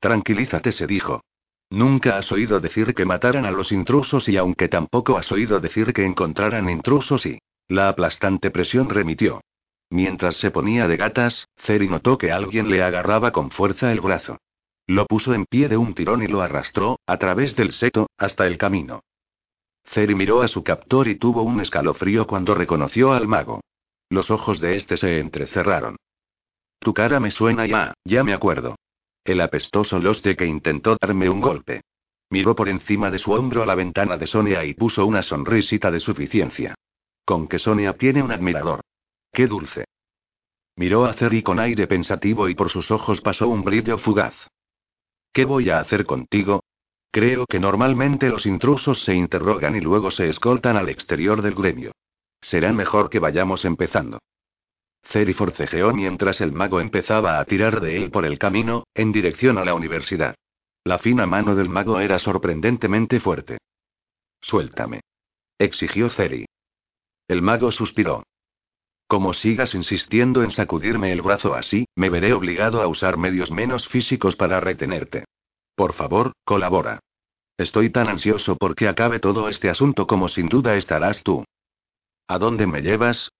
[0.00, 1.22] Tranquilízate, se dijo.
[1.70, 5.92] Nunca has oído decir que mataran a los intrusos y aunque tampoco has oído decir
[5.92, 7.38] que encontraran intrusos y...
[7.66, 9.40] La aplastante presión remitió.
[9.88, 14.38] Mientras se ponía de gatas, Ceri notó que alguien le agarraba con fuerza el brazo.
[14.86, 18.46] Lo puso en pie de un tirón y lo arrastró, a través del seto, hasta
[18.46, 19.02] el camino.
[19.84, 23.60] Ceri miró a su captor y tuvo un escalofrío cuando reconoció al mago.
[24.10, 25.96] Los ojos de este se entrecerraron.
[26.78, 28.76] Tu cara me suena ya, ya me acuerdo.
[29.24, 31.82] El apestoso de que intentó darme un golpe.
[32.30, 35.90] Miró por encima de su hombro a la ventana de Sonia y puso una sonrisita
[35.90, 36.74] de suficiencia.
[37.24, 38.80] Con que Sonia tiene un admirador.
[39.32, 39.86] Qué dulce.
[40.76, 44.34] Miró a Ceri con aire pensativo y por sus ojos pasó un brillo fugaz.
[45.34, 46.62] ¿Qué voy a hacer contigo?
[47.10, 51.90] Creo que normalmente los intrusos se interrogan y luego se escoltan al exterior del gremio.
[52.40, 54.20] Será mejor que vayamos empezando.
[55.02, 59.58] Ceri forcejeó mientras el mago empezaba a tirar de él por el camino, en dirección
[59.58, 60.36] a la universidad.
[60.84, 63.58] La fina mano del mago era sorprendentemente fuerte.
[64.40, 65.00] Suéltame.
[65.58, 66.46] Exigió Ceri.
[67.26, 68.22] El mago suspiró.
[69.06, 73.86] Como sigas insistiendo en sacudirme el brazo así, me veré obligado a usar medios menos
[73.88, 75.24] físicos para retenerte.
[75.74, 77.00] Por favor, colabora.
[77.56, 81.44] Estoy tan ansioso porque acabe todo este asunto como sin duda estarás tú.
[82.26, 83.30] ¿A dónde me llevas?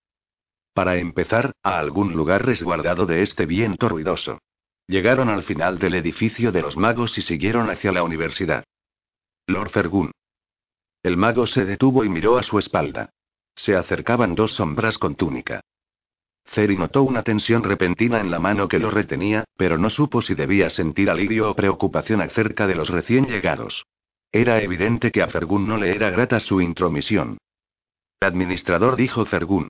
[0.74, 4.38] Para empezar, a algún lugar resguardado de este viento ruidoso.
[4.86, 8.64] Llegaron al final del edificio de los magos y siguieron hacia la universidad.
[9.46, 10.10] Lord Fergun.
[11.02, 13.10] El mago se detuvo y miró a su espalda.
[13.56, 15.60] Se acercaban dos sombras con túnica.
[16.46, 20.34] Ceri notó una tensión repentina en la mano que lo retenía, pero no supo si
[20.34, 23.86] debía sentir alivio o preocupación acerca de los recién llegados.
[24.30, 27.38] Era evidente que a Fergun no le era grata su intromisión.
[28.20, 29.68] Administrador dijo Fergun.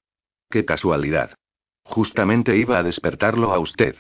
[0.51, 1.35] Qué casualidad.
[1.83, 3.97] Justamente iba a despertarlo a usted.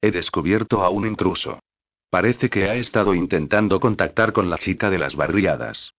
[0.00, 1.60] He descubierto a un intruso.
[2.10, 5.92] Parece que ha estado intentando contactar con la chica de las barriadas.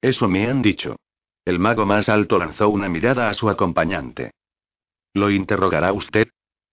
[0.00, 0.96] Eso me han dicho.
[1.44, 4.30] El mago más alto lanzó una mirada a su acompañante.
[5.12, 6.28] ¿Lo interrogará usted?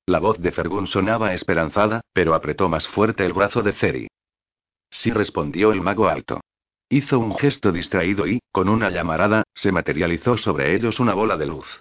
[0.05, 4.08] La voz de Fergun sonaba esperanzada, pero apretó más fuerte el brazo de Ceri.
[4.91, 6.41] Sí respondió el mago alto.
[6.88, 11.47] Hizo un gesto distraído y, con una llamarada, se materializó sobre ellos una bola de
[11.47, 11.79] luz.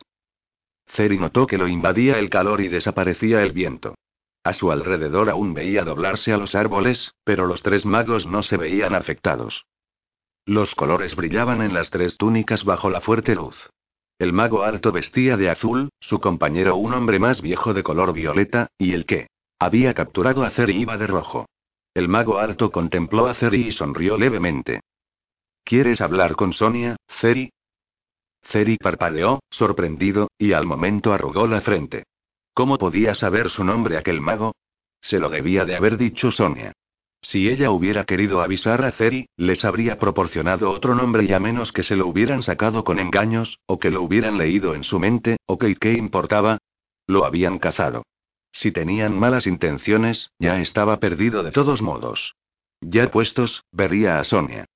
[0.87, 3.95] Ceri notó que lo invadía el calor y desaparecía el viento.
[4.45, 8.57] A su alrededor aún veía doblarse a los árboles, pero los tres magos no se
[8.57, 9.67] veían afectados.
[10.49, 13.69] Los colores brillaban en las tres túnicas bajo la fuerte luz.
[14.19, 18.69] El mago alto vestía de azul, su compañero un hombre más viejo de color violeta,
[18.79, 19.27] y el que
[19.59, 21.45] había capturado a Ceri iba de rojo.
[21.93, 24.81] El mago alto contempló a Ceri y sonrió levemente.
[25.65, 27.51] ¿Quieres hablar con Sonia, Ceri?
[28.41, 32.05] Ceri parpadeó, sorprendido, y al momento arrugó la frente.
[32.55, 34.55] ¿Cómo podía saber su nombre aquel mago?
[35.03, 36.73] Se lo debía de haber dicho Sonia.
[37.21, 41.73] Si ella hubiera querido avisar a Ceri, les habría proporcionado otro nombre y a menos
[41.73, 45.39] que se lo hubieran sacado con engaños, o que lo hubieran leído en su mente,
[45.47, 46.59] o que qué importaba.
[47.07, 48.05] Lo habían cazado.
[48.53, 52.35] Si tenían malas intenciones, ya estaba perdido de todos modos.
[52.81, 54.67] Ya puestos, vería a Sonia.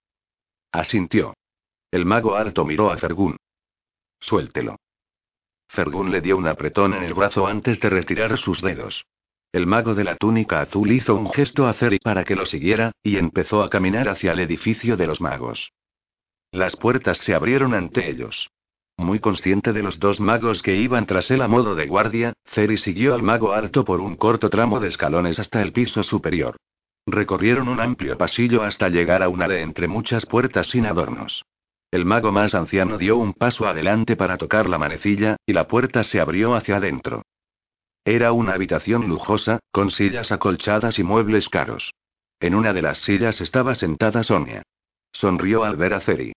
[0.73, 1.35] Asintió.
[1.91, 3.37] El mago alto miró a Fergún.
[4.19, 4.77] Suéltelo.
[5.69, 9.05] Fergún le dio un apretón en el brazo antes de retirar sus dedos.
[9.53, 12.93] El mago de la túnica azul hizo un gesto a Ceri para que lo siguiera,
[13.03, 15.73] y empezó a caminar hacia el edificio de los magos.
[16.53, 18.49] Las puertas se abrieron ante ellos.
[18.97, 22.79] Muy consciente de los dos magos que iban tras él a modo de guardia, Ceri
[22.79, 26.57] siguió al mago alto por un corto tramo de escalones hasta el piso superior.
[27.07, 31.45] Recorrieron un amplio pasillo hasta llegar a una de entre muchas puertas sin adornos.
[31.91, 36.05] El mago más anciano dio un paso adelante para tocar la manecilla, y la puerta
[36.05, 37.23] se abrió hacia adentro.
[38.05, 41.93] Era una habitación lujosa, con sillas acolchadas y muebles caros.
[42.41, 44.62] En una de las sillas estaba sentada Sonia.
[45.12, 46.33] Sonrió al ver a Ceri.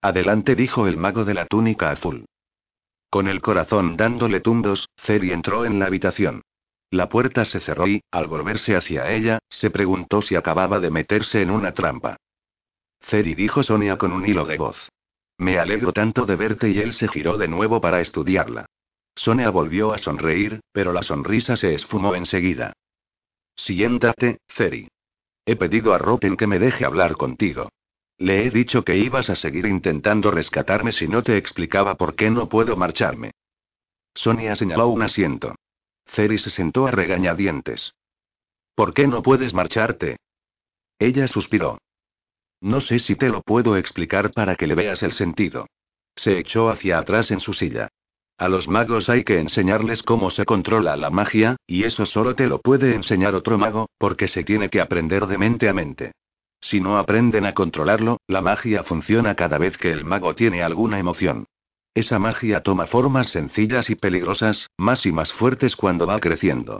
[0.00, 2.24] Adelante dijo el mago de la túnica azul.
[3.10, 6.42] Con el corazón dándole tumbos, Ceri entró en la habitación.
[6.90, 11.42] La puerta se cerró y, al volverse hacia ella, se preguntó si acababa de meterse
[11.42, 12.16] en una trampa.
[13.00, 14.88] Ceri dijo Sonia con un hilo de voz.
[15.36, 18.66] Me alegro tanto de verte y él se giró de nuevo para estudiarla.
[19.18, 22.72] Sonia volvió a sonreír, pero la sonrisa se esfumó enseguida.
[23.56, 24.86] Siéntate, Ceri.
[25.44, 27.68] He pedido a Roten que me deje hablar contigo.
[28.16, 32.30] Le he dicho que ibas a seguir intentando rescatarme si no te explicaba por qué
[32.30, 33.32] no puedo marcharme.
[34.14, 35.56] Sonia señaló un asiento.
[36.06, 37.94] Ceri se sentó a regañadientes.
[38.76, 40.18] ¿Por qué no puedes marcharte?
[41.00, 41.78] Ella suspiró.
[42.60, 45.66] No sé si te lo puedo explicar para que le veas el sentido.
[46.14, 47.88] Se echó hacia atrás en su silla.
[48.38, 52.46] A los magos hay que enseñarles cómo se controla la magia, y eso solo te
[52.46, 56.12] lo puede enseñar otro mago, porque se tiene que aprender de mente a mente.
[56.60, 61.00] Si no aprenden a controlarlo, la magia funciona cada vez que el mago tiene alguna
[61.00, 61.46] emoción.
[61.94, 66.78] Esa magia toma formas sencillas y peligrosas, más y más fuertes cuando va creciendo.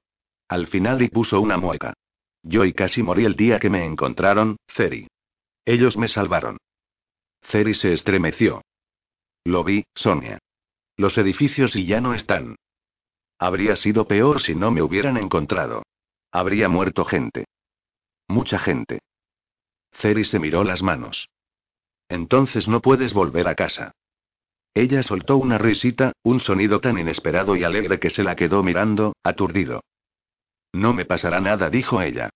[0.49, 1.95] Al final y puso una mueca.
[2.45, 5.09] Yo y casi morí el día que me encontraron, Ceri.
[5.65, 6.57] Ellos me salvaron.
[7.43, 8.63] Ceri se estremeció.
[9.45, 10.39] Lo vi, Sonia.
[10.99, 12.57] Los edificios y ya no están.
[13.39, 15.85] Habría sido peor si no me hubieran encontrado.
[16.33, 17.45] Habría muerto gente.
[18.27, 18.99] Mucha gente.
[19.93, 21.29] Ceri se miró las manos.
[22.09, 23.93] Entonces no puedes volver a casa.
[24.75, 29.15] Ella soltó una risita, un sonido tan inesperado y alegre que se la quedó mirando,
[29.23, 29.85] aturdido.
[30.73, 32.31] No me pasará nada, dijo ella.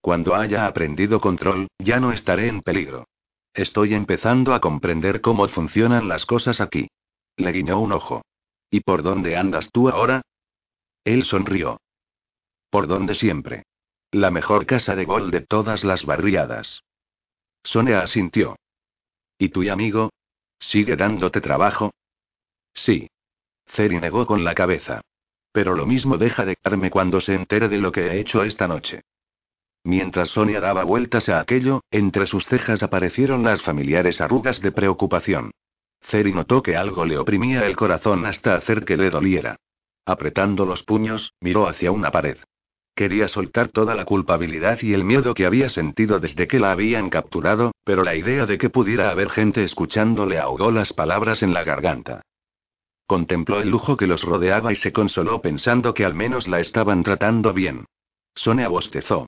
[0.00, 3.06] Cuando haya aprendido control, ya no estaré en peligro.
[3.54, 6.88] Estoy empezando a comprender cómo funcionan las cosas aquí.
[7.38, 8.22] Le guiñó un ojo.
[8.70, 10.22] ¿Y por dónde andas tú ahora?
[11.04, 11.80] Él sonrió.
[12.68, 13.62] Por donde siempre.
[14.10, 16.82] La mejor casa de gol de todas las barriadas.
[17.62, 18.56] Sonia asintió.
[19.38, 20.10] ¿Y tu amigo?
[20.58, 21.92] ¿Sigue dándote trabajo?
[22.74, 23.08] Sí.
[23.66, 25.00] Ceri negó con la cabeza.
[25.52, 28.66] Pero lo mismo deja de darme cuando se entere de lo que he hecho esta
[28.66, 29.02] noche.
[29.84, 35.52] Mientras Sonia daba vueltas a aquello, entre sus cejas aparecieron las familiares arrugas de preocupación.
[36.02, 39.56] Ceri notó que algo le oprimía el corazón hasta hacer que le doliera.
[40.06, 42.38] Apretando los puños, miró hacia una pared.
[42.94, 47.10] Quería soltar toda la culpabilidad y el miedo que había sentido desde que la habían
[47.10, 51.52] capturado, pero la idea de que pudiera haber gente escuchando le ahogó las palabras en
[51.52, 52.22] la garganta.
[53.06, 57.02] Contempló el lujo que los rodeaba y se consoló pensando que al menos la estaban
[57.02, 57.84] tratando bien.
[58.34, 59.26] Sonia bostezó.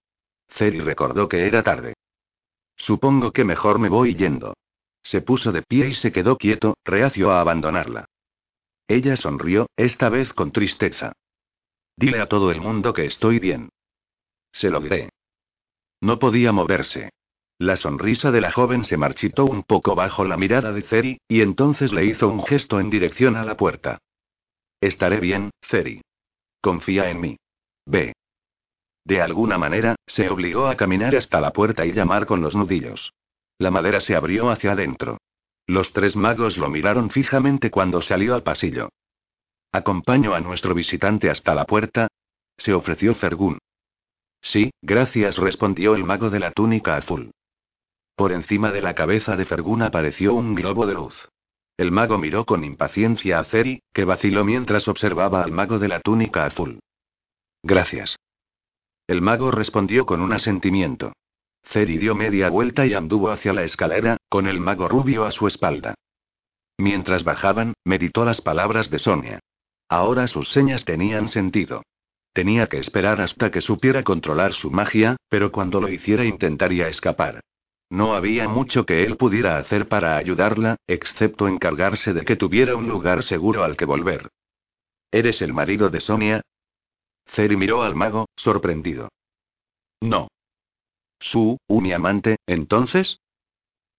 [0.49, 1.95] Ceri recordó que era tarde.
[2.77, 4.55] Supongo que mejor me voy yendo.
[5.03, 8.07] Se puso de pie y se quedó quieto, reacio a abandonarla.
[8.89, 11.13] Ella sonrió, esta vez con tristeza.
[11.97, 13.69] Dile a todo el mundo que estoy bien.
[14.53, 15.11] Se lo diré.
[16.01, 17.11] No podía moverse.
[17.59, 21.43] La sonrisa de la joven se marchitó un poco bajo la mirada de Ceri, y
[21.43, 23.99] entonces le hizo un gesto en dirección a la puerta.
[24.81, 26.01] Estaré bien, Ceri.
[26.63, 27.37] Confía en mí.
[27.85, 28.15] Ve.
[29.05, 33.13] De alguna manera, se obligó a caminar hasta la puerta y llamar con los nudillos.
[33.61, 35.19] La madera se abrió hacia adentro.
[35.67, 38.89] Los tres magos lo miraron fijamente cuando salió al pasillo.
[39.71, 42.09] ¿Acompaño a nuestro visitante hasta la puerta?
[42.57, 43.59] Se ofreció Fergún.
[44.41, 47.33] Sí, gracias, respondió el mago de la túnica azul.
[48.17, 51.29] Por encima de la cabeza de Fergún apareció un globo de luz.
[51.77, 56.01] El mago miró con impaciencia a Ceri, que vaciló mientras observaba al mago de la
[56.01, 56.81] túnica azul.
[57.63, 58.17] Gracias.
[59.07, 61.13] El mago respondió con un asentimiento.
[61.63, 65.47] Ceri dio media vuelta y anduvo hacia la escalera, con el mago rubio a su
[65.47, 65.95] espalda.
[66.79, 69.41] Mientras bajaban, meditó las palabras de Sonia.
[69.89, 71.83] Ahora sus señas tenían sentido.
[72.33, 77.41] Tenía que esperar hasta que supiera controlar su magia, pero cuando lo hiciera intentaría escapar.
[77.91, 82.89] No había mucho que él pudiera hacer para ayudarla, excepto encargarse de que tuviera un
[82.89, 84.29] lugar seguro al que volver.
[85.11, 86.41] ¿Eres el marido de Sonia?
[87.27, 89.09] Ceri miró al mago, sorprendido.
[90.01, 90.29] No.
[91.21, 93.21] Su, un amante, entonces?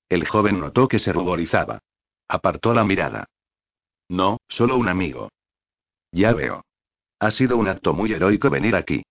[0.09, 1.79] El joven notó que se ruborizaba.
[2.27, 3.25] Apartó la mirada.
[4.09, 5.29] No, solo un amigo.
[6.11, 6.65] Ya veo.
[7.19, 9.03] Ha sido un acto muy heroico venir aquí.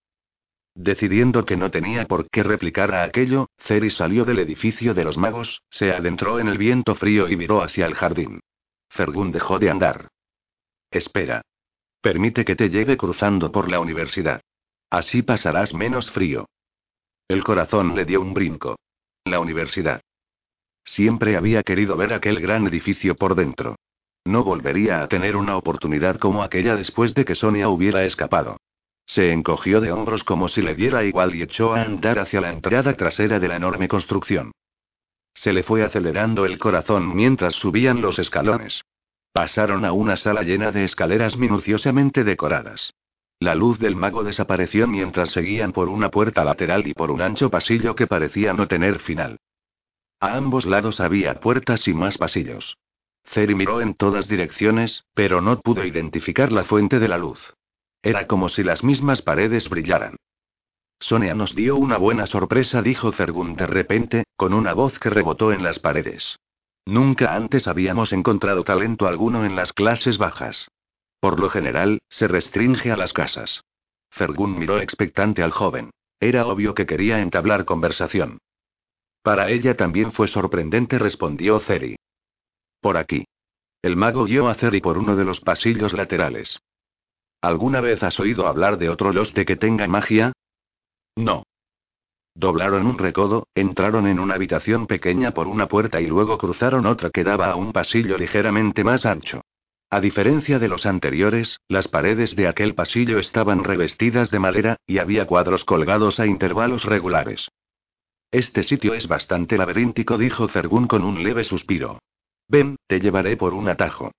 [0.75, 5.17] Decidiendo que no tenía por qué replicar a aquello, Ceri salió del edificio de los
[5.17, 8.41] magos, se adentró en el viento frío y miró hacia el jardín.
[8.89, 10.09] Fergún dejó de andar.
[10.91, 11.43] Espera.
[12.01, 14.41] Permite que te lleve cruzando por la universidad.
[14.91, 16.47] Así pasarás menos frío.
[17.31, 18.77] El corazón le dio un brinco.
[19.25, 20.01] La universidad.
[20.83, 23.77] Siempre había querido ver aquel gran edificio por dentro.
[24.25, 28.57] No volvería a tener una oportunidad como aquella después de que Sonia hubiera escapado.
[29.07, 32.51] Se encogió de hombros como si le diera igual y echó a andar hacia la
[32.51, 34.51] entrada trasera de la enorme construcción.
[35.33, 38.83] Se le fue acelerando el corazón mientras subían los escalones.
[39.33, 42.93] Pasaron a una sala llena de escaleras minuciosamente decoradas.
[43.41, 47.49] La luz del mago desapareció mientras seguían por una puerta lateral y por un ancho
[47.51, 49.39] pasillo que parecía no tener final.
[50.21, 52.77] A ambos lados había puertas y más pasillos.
[53.25, 57.55] Ceri miró en todas direcciones, pero no pudo identificar la fuente de la luz.
[58.03, 60.17] Era como si las mismas paredes brillaran.
[60.99, 65.51] Sonia nos dio una buena sorpresa, dijo Fergun de repente, con una voz que rebotó
[65.53, 66.39] en las paredes.
[66.85, 70.69] Nunca antes habíamos encontrado talento alguno en las clases bajas.
[71.21, 73.63] Por lo general, se restringe a las casas.
[74.11, 75.91] Fergun miró expectante al joven.
[76.19, 78.39] Era obvio que quería entablar conversación.
[79.23, 81.97] Para ella también fue sorprendente, respondió Ceri.
[82.81, 83.27] Por aquí.
[83.83, 86.59] El mago guió a Ceri por uno de los pasillos laterales.
[87.43, 90.33] ¿Alguna vez has oído hablar de otro Loste que tenga magia?
[91.17, 91.45] No.
[92.35, 97.11] Doblaron un recodo, entraron en una habitación pequeña por una puerta y luego cruzaron otra
[97.11, 99.43] que daba a un pasillo ligeramente más ancho.
[99.93, 104.99] A diferencia de los anteriores, las paredes de aquel pasillo estaban revestidas de madera, y
[104.99, 107.51] había cuadros colgados a intervalos regulares.
[108.31, 111.99] Este sitio es bastante laberíntico, dijo Fergún con un leve suspiro.
[112.47, 114.13] Ven, te llevaré por un atajo.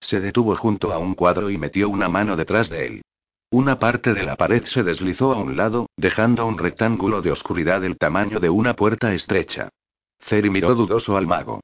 [0.00, 3.02] Se detuvo junto a un cuadro y metió una mano detrás de él.
[3.50, 7.82] Una parte de la pared se deslizó a un lado, dejando un rectángulo de oscuridad
[7.82, 9.68] del tamaño de una puerta estrecha.
[10.20, 11.60] Ceri miró dudoso al mago.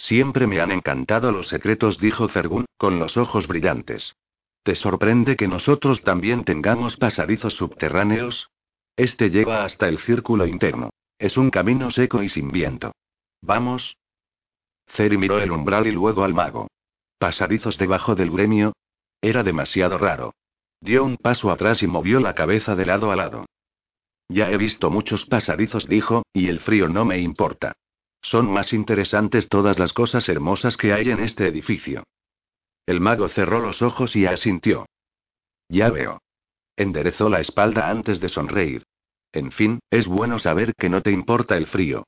[0.00, 4.16] Siempre me han encantado los secretos, dijo Fergún, con los ojos brillantes.
[4.62, 8.48] ¿Te sorprende que nosotros también tengamos pasadizos subterráneos?
[8.96, 10.88] Este lleva hasta el círculo interno.
[11.18, 12.92] Es un camino seco y sin viento.
[13.42, 13.98] ¿Vamos?
[14.86, 16.68] Ceri miró el umbral y luego al mago.
[17.18, 18.72] ¿Pasadizos debajo del gremio?
[19.20, 20.32] Era demasiado raro.
[20.80, 23.44] Dio un paso atrás y movió la cabeza de lado a lado.
[24.30, 27.74] Ya he visto muchos pasadizos, dijo, y el frío no me importa.
[28.22, 32.04] Son más interesantes todas las cosas hermosas que hay en este edificio.
[32.86, 34.86] El mago cerró los ojos y asintió.
[35.68, 36.20] Ya veo.
[36.76, 38.84] Enderezó la espalda antes de sonreír.
[39.32, 42.04] En fin, es bueno saber que no te importa el frío.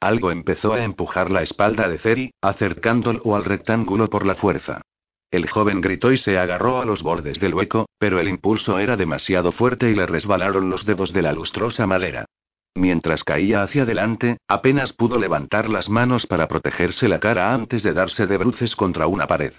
[0.00, 4.82] Algo empezó a empujar la espalda de Ceri, acercándolo al rectángulo por la fuerza.
[5.30, 8.96] El joven gritó y se agarró a los bordes del hueco, pero el impulso era
[8.96, 12.26] demasiado fuerte y le resbalaron los dedos de la lustrosa madera.
[12.74, 17.92] Mientras caía hacia adelante, apenas pudo levantar las manos para protegerse la cara antes de
[17.92, 19.54] darse de bruces contra una pared.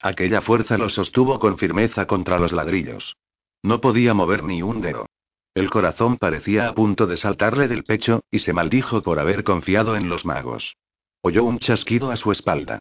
[0.00, 3.16] Aquella fuerza lo sostuvo con firmeza contra los ladrillos.
[3.62, 5.06] No podía mover ni un dedo.
[5.54, 9.96] El corazón parecía a punto de saltarle del pecho, y se maldijo por haber confiado
[9.96, 10.76] en los magos.
[11.22, 12.78] Oyó un chasquido a su espalda.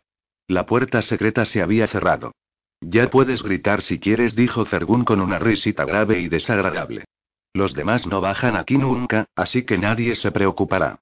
[0.47, 2.31] La puerta secreta se había cerrado.
[2.81, 7.05] Ya puedes gritar si quieres, dijo Fergún con una risita grave y desagradable.
[7.53, 10.99] Los demás no bajan aquí nunca, así que nadie se preocupará.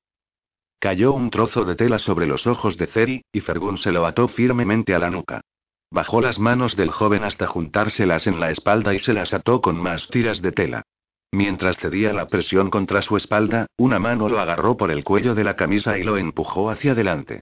[0.80, 4.28] Cayó un trozo de tela sobre los ojos de Ceri, y Fergún se lo ató
[4.28, 5.42] firmemente a la nuca.
[5.90, 9.78] Bajó las manos del joven hasta juntárselas en la espalda y se las ató con
[9.78, 10.84] más tiras de tela.
[11.32, 15.44] Mientras cedía la presión contra su espalda, una mano lo agarró por el cuello de
[15.44, 17.42] la camisa y lo empujó hacia adelante.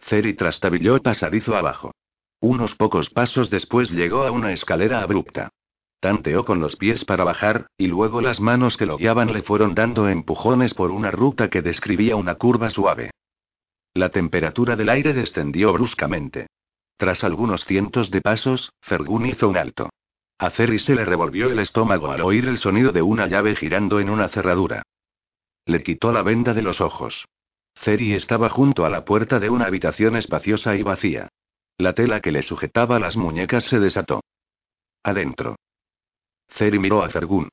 [0.00, 1.92] Ceri trastabilló pasadizo abajo.
[2.40, 5.50] Unos pocos pasos después llegó a una escalera abrupta.
[6.02, 9.76] Tanteó con los pies para bajar, y luego las manos que lo guiaban le fueron
[9.76, 13.12] dando empujones por una ruta que describía una curva suave.
[13.94, 16.48] La temperatura del aire descendió bruscamente.
[16.96, 19.90] Tras algunos cientos de pasos, Fergun hizo un alto.
[20.38, 24.00] A Cerry se le revolvió el estómago al oír el sonido de una llave girando
[24.00, 24.82] en una cerradura.
[25.66, 27.26] Le quitó la venda de los ojos.
[27.76, 31.28] Ceri estaba junto a la puerta de una habitación espaciosa y vacía.
[31.78, 34.20] La tela que le sujetaba las muñecas se desató.
[35.04, 35.54] Adentro.
[36.52, 37.48] Ceri miró a Fergun.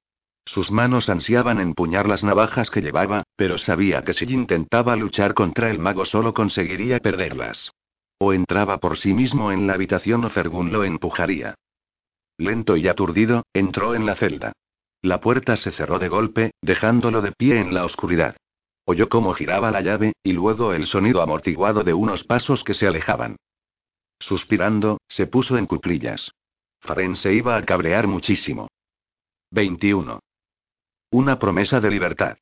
[0.46, 5.70] Sus manos ansiaban empuñar las navajas que llevaba, pero sabía que si intentaba luchar contra
[5.70, 7.72] el mago solo conseguiría perderlas.
[8.18, 11.56] O entraba por sí mismo en la habitación o Fergun lo empujaría.
[12.38, 14.54] Lento y aturdido, entró en la celda.
[15.02, 18.36] La puerta se cerró de golpe, dejándolo de pie en la oscuridad.
[18.86, 22.88] Oyó cómo giraba la llave, y luego el sonido amortiguado de unos pasos que se
[22.88, 23.38] alejaban.
[24.20, 26.32] Suspirando, se puso en cuclillas.
[26.82, 28.68] Faren se iba a cabrear muchísimo.
[29.52, 30.20] 21.
[31.10, 32.38] Una promesa de libertad.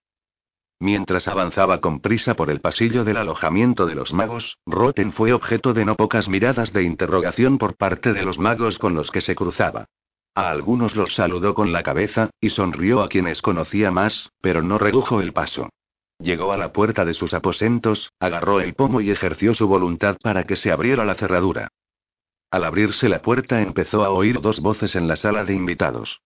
[0.77, 5.73] Mientras avanzaba con prisa por el pasillo del alojamiento de los magos, Roten fue objeto
[5.73, 9.35] de no pocas miradas de interrogación por parte de los magos con los que se
[9.35, 9.85] cruzaba.
[10.35, 14.77] A algunos los saludó con la cabeza, y sonrió a quienes conocía más, pero no
[14.77, 15.69] redujo el paso.
[16.19, 20.43] Llegó a la puerta de sus aposentos, agarró el pomo y ejerció su voluntad para
[20.43, 21.69] que se abriera la cerradura.
[22.51, 26.19] Al abrirse la puerta empezó a oír dos voces en la sala de invitados.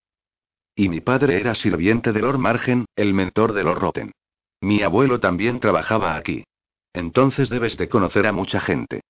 [0.74, 4.12] Y mi padre era sirviente de Lord Margen, el mentor de Lord Roten.
[4.60, 6.44] Mi abuelo también trabajaba aquí.
[6.92, 9.02] Entonces debes de conocer a mucha gente.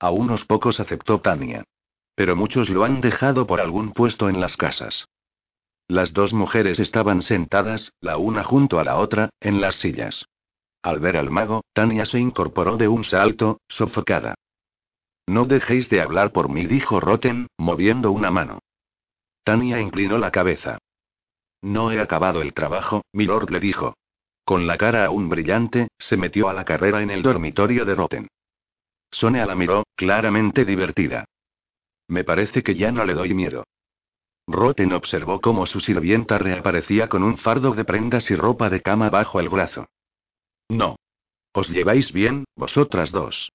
[0.00, 1.64] A unos pocos aceptó Tania.
[2.14, 5.06] Pero muchos lo han dejado por algún puesto en las casas.
[5.88, 10.26] Las dos mujeres estaban sentadas, la una junto a la otra, en las sillas.
[10.82, 14.34] Al ver al mago, Tania se incorporó de un salto, sofocada.
[15.26, 18.60] No dejéis de hablar por mí, dijo Roten, moviendo una mano.
[19.48, 20.76] Tania inclinó la cabeza.
[21.62, 23.96] No he acabado el trabajo, milord le dijo.
[24.44, 28.28] Con la cara aún brillante, se metió a la carrera en el dormitorio de Roten.
[29.10, 31.24] Sonia la miró, claramente divertida.
[32.08, 33.64] Me parece que ya no le doy miedo.
[34.46, 39.08] Roten observó cómo su sirvienta reaparecía con un fardo de prendas y ropa de cama
[39.08, 39.86] bajo el brazo.
[40.68, 40.96] No.
[41.54, 43.50] ¿Os lleváis bien, vosotras dos?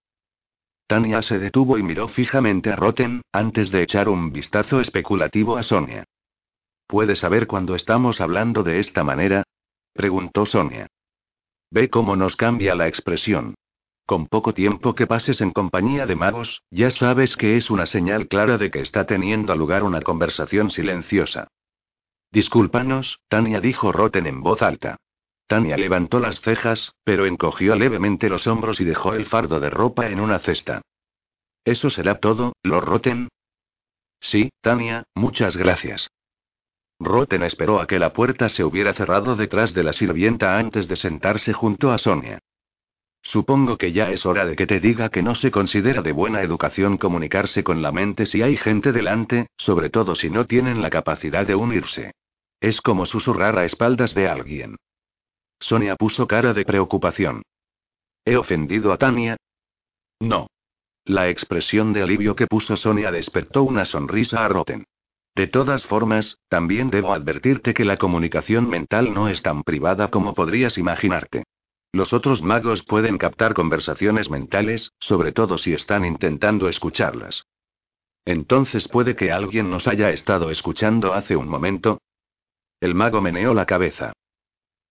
[0.87, 5.63] Tania se detuvo y miró fijamente a Roten, antes de echar un vistazo especulativo a
[5.63, 6.03] Sonia.
[6.87, 9.43] ¿Puede saber cuando estamos hablando de esta manera?
[9.93, 10.87] Preguntó Sonia.
[11.71, 13.55] Ve cómo nos cambia la expresión.
[14.05, 18.27] Con poco tiempo que pases en compañía de magos, ya sabes que es una señal
[18.27, 21.47] clara de que está teniendo lugar una conversación silenciosa.
[22.31, 24.97] Discúlpanos, Tania dijo Roten en voz alta.
[25.47, 30.07] Tania levantó las cejas, pero encogió levemente los hombros y dejó el fardo de ropa
[30.07, 30.81] en una cesta.
[31.65, 33.29] ¿Eso será todo, lo Roten?
[34.19, 36.09] Sí, Tania, muchas gracias.
[36.99, 40.95] Roten esperó a que la puerta se hubiera cerrado detrás de la sirvienta antes de
[40.95, 42.39] sentarse junto a Sonia.
[43.21, 46.41] Supongo que ya es hora de que te diga que no se considera de buena
[46.41, 50.89] educación comunicarse con la mente si hay gente delante, sobre todo si no tienen la
[50.89, 52.11] capacidad de unirse.
[52.59, 54.75] Es como susurrar a espaldas de alguien.
[55.63, 57.41] Sonia puso cara de preocupación.
[58.25, 59.37] ¿He ofendido a Tania?
[60.19, 60.47] No.
[61.05, 64.83] La expresión de alivio que puso Sonia despertó una sonrisa a Roten.
[65.35, 70.33] De todas formas, también debo advertirte que la comunicación mental no es tan privada como
[70.33, 71.45] podrías imaginarte.
[71.93, 77.45] Los otros magos pueden captar conversaciones mentales, sobre todo si están intentando escucharlas.
[78.25, 81.99] Entonces puede que alguien nos haya estado escuchando hace un momento.
[82.81, 84.11] El mago meneó la cabeza.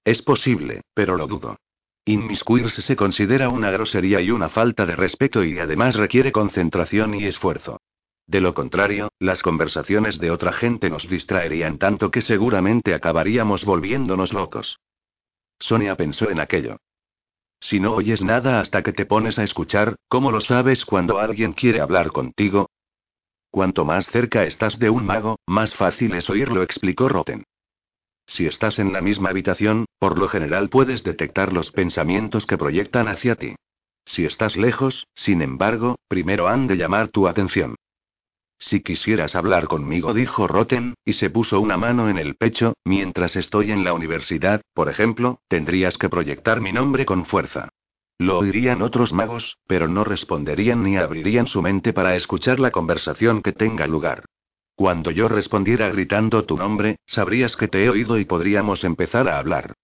[0.05, 1.57] Es posible, pero lo dudo.
[2.05, 7.24] Inmiscuirse se considera una grosería y una falta de respeto y además requiere concentración y
[7.26, 7.80] esfuerzo.
[8.26, 14.32] De lo contrario, las conversaciones de otra gente nos distraerían tanto que seguramente acabaríamos volviéndonos
[14.32, 14.80] locos.
[15.61, 16.78] Sonia pensó en aquello.
[17.61, 21.53] Si no oyes nada hasta que te pones a escuchar, ¿cómo lo sabes cuando alguien
[21.53, 22.68] quiere hablar contigo?
[23.53, 27.44] Cuanto más cerca estás de un mago, más fácil es oírlo, explicó Roten.
[28.26, 33.08] Si estás en la misma habitación, por lo general puedes detectar los pensamientos que proyectan
[33.08, 33.56] hacia ti.
[34.04, 37.76] Si estás lejos, sin embargo, primero han de llamar tu atención.
[38.58, 43.34] Si quisieras hablar conmigo, dijo Roten, y se puso una mano en el pecho, mientras
[43.34, 47.70] estoy en la universidad, por ejemplo, tendrías que proyectar mi nombre con fuerza.
[48.18, 53.42] Lo oirían otros magos, pero no responderían ni abrirían su mente para escuchar la conversación
[53.42, 54.26] que tenga lugar.
[54.74, 59.38] Cuando yo respondiera gritando tu nombre, sabrías que te he oído y podríamos empezar a
[59.38, 59.74] hablar.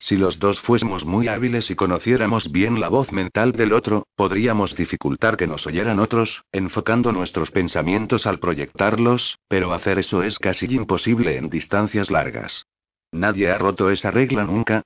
[0.00, 4.76] Si los dos fuésemos muy hábiles y conociéramos bien la voz mental del otro, podríamos
[4.76, 10.66] dificultar que nos oyeran otros, enfocando nuestros pensamientos al proyectarlos, pero hacer eso es casi
[10.66, 12.64] imposible en distancias largas.
[13.10, 14.82] ¿Nadie ha roto esa regla nunca?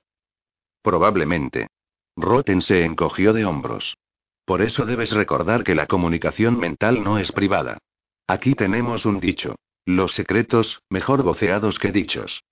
[0.81, 1.67] Probablemente.
[2.15, 3.95] Roten se encogió de hombros.
[4.45, 7.77] Por eso debes recordar que la comunicación mental no es privada.
[8.27, 9.55] Aquí tenemos un dicho.
[9.85, 12.43] Los secretos, mejor voceados que dichos.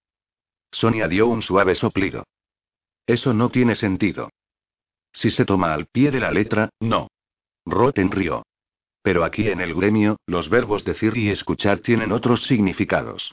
[0.71, 2.25] Sonia dio un suave soplido.
[3.07, 4.29] Eso no tiene sentido.
[5.13, 7.07] Si se toma al pie de la letra, no.
[7.65, 8.43] Roten rió.
[9.01, 13.31] Pero aquí en el gremio, los verbos decir y escuchar tienen otros significados.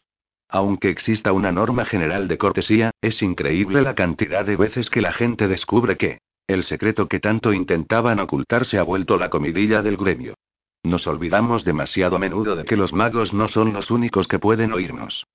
[0.48, 5.12] Aunque exista una norma general de cortesía, es increíble la cantidad de veces que la
[5.12, 9.98] gente descubre que el secreto que tanto intentaban ocultar se ha vuelto la comidilla del
[9.98, 10.34] gremio.
[10.82, 14.72] Nos olvidamos demasiado a menudo de que los magos no son los únicos que pueden
[14.72, 15.26] oírnos.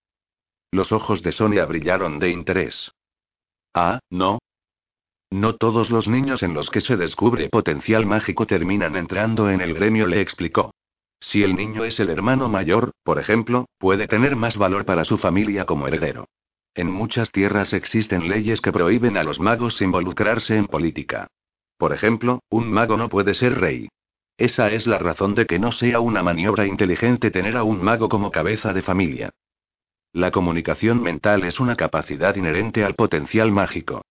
[0.72, 2.92] Los ojos de Sonia brillaron de interés.
[3.74, 4.40] Ah, no.
[5.30, 9.74] No todos los niños en los que se descubre potencial mágico terminan entrando en el
[9.74, 10.72] gremio, le explicó.
[11.20, 15.18] Si el niño es el hermano mayor, por ejemplo, puede tener más valor para su
[15.18, 16.28] familia como heredero.
[16.76, 21.28] En muchas tierras existen leyes que prohíben a los magos involucrarse en política.
[21.78, 23.90] Por ejemplo, un mago no puede ser rey.
[24.38, 28.10] Esa es la razón de que no sea una maniobra inteligente tener a un mago
[28.10, 29.30] como cabeza de familia.
[30.12, 34.02] La comunicación mental es una capacidad inherente al potencial mágico.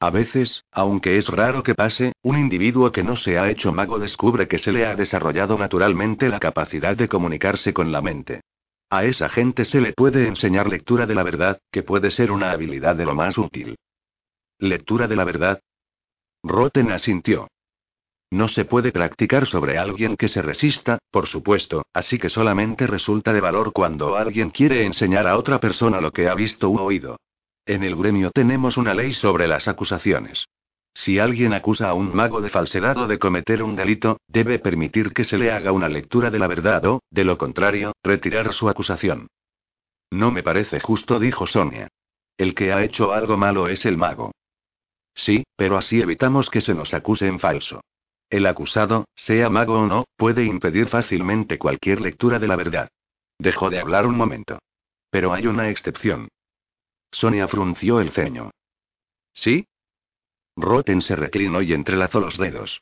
[0.00, 4.00] A veces, aunque es raro que pase, un individuo que no se ha hecho mago
[4.00, 8.40] descubre que se le ha desarrollado naturalmente la capacidad de comunicarse con la mente.
[8.90, 12.50] A esa gente se le puede enseñar lectura de la verdad, que puede ser una
[12.50, 13.76] habilidad de lo más útil.
[14.58, 15.60] ¿Lectura de la verdad?
[16.42, 17.48] Roten asintió.
[18.32, 23.30] No se puede practicar sobre alguien que se resista, por supuesto, así que solamente resulta
[23.30, 27.18] de valor cuando alguien quiere enseñar a otra persona lo que ha visto u oído.
[27.66, 30.46] En el gremio tenemos una ley sobre las acusaciones.
[30.94, 35.12] Si alguien acusa a un mago de falsedad o de cometer un delito, debe permitir
[35.12, 38.66] que se le haga una lectura de la verdad o, de lo contrario, retirar su
[38.70, 39.26] acusación.
[40.10, 41.88] No me parece justo, dijo Sonia.
[42.38, 44.32] El que ha hecho algo malo es el mago.
[45.14, 47.82] Sí, pero así evitamos que se nos acuse en falso.
[48.32, 52.88] El acusado, sea mago o no, puede impedir fácilmente cualquier lectura de la verdad.
[53.38, 54.58] Dejó de hablar un momento.
[55.10, 56.28] Pero hay una excepción.
[57.10, 58.50] Sonia frunció el ceño.
[59.34, 59.66] ¿Sí?
[60.56, 62.80] Roten se reclinó y entrelazó los dedos.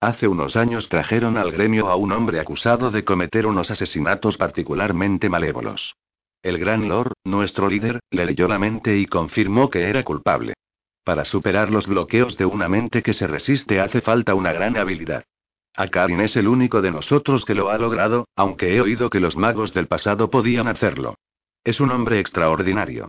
[0.00, 5.28] Hace unos años trajeron al gremio a un hombre acusado de cometer unos asesinatos particularmente
[5.28, 5.96] malévolos.
[6.44, 10.54] El gran Lord, nuestro líder, le leyó la mente y confirmó que era culpable.
[11.10, 15.24] Para superar los bloqueos de una mente que se resiste hace falta una gran habilidad.
[15.74, 19.36] Akarin es el único de nosotros que lo ha logrado, aunque he oído que los
[19.36, 21.16] magos del pasado podían hacerlo.
[21.64, 23.08] Es un hombre extraordinario.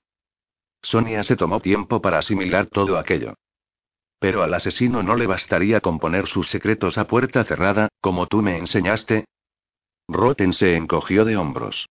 [0.81, 3.35] Sonia se tomó tiempo para asimilar todo aquello.
[4.17, 8.41] Pero al asesino no le bastaría con poner sus secretos a puerta cerrada, como tú
[8.41, 9.25] me enseñaste.
[10.07, 11.87] Roten se encogió de hombros.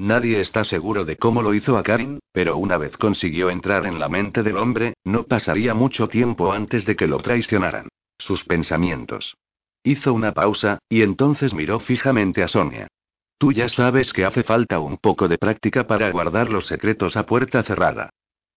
[0.00, 3.98] Nadie está seguro de cómo lo hizo a Karin, pero una vez consiguió entrar en
[3.98, 7.86] la mente del hombre, no pasaría mucho tiempo antes de que lo traicionaran.
[8.16, 9.36] Sus pensamientos.
[9.82, 12.88] Hizo una pausa, y entonces miró fijamente a Sonia.
[13.36, 17.26] Tú ya sabes que hace falta un poco de práctica para guardar los secretos a
[17.26, 18.08] puerta cerrada.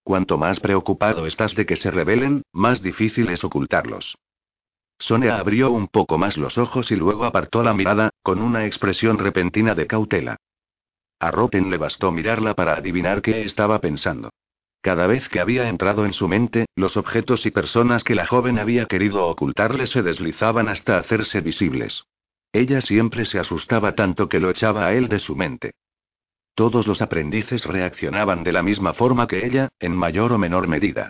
[0.01, 4.15] Cuanto más preocupado estás de que se revelen, más difícil es ocultarlos.
[4.97, 9.17] Sonia abrió un poco más los ojos y luego apartó la mirada, con una expresión
[9.17, 10.37] repentina de cautela.
[11.23, 14.29] A Roten le bastó mirarla para adivinar qué estaba pensando.
[14.81, 18.59] Cada vez que había entrado en su mente, los objetos y personas que la joven
[18.59, 22.03] había querido ocultarle se deslizaban hasta hacerse visibles.
[22.51, 25.71] Ella siempre se asustaba tanto que lo echaba a él de su mente.
[26.55, 31.07] Todos los aprendices reaccionaban de la misma forma que ella, en mayor o menor medida.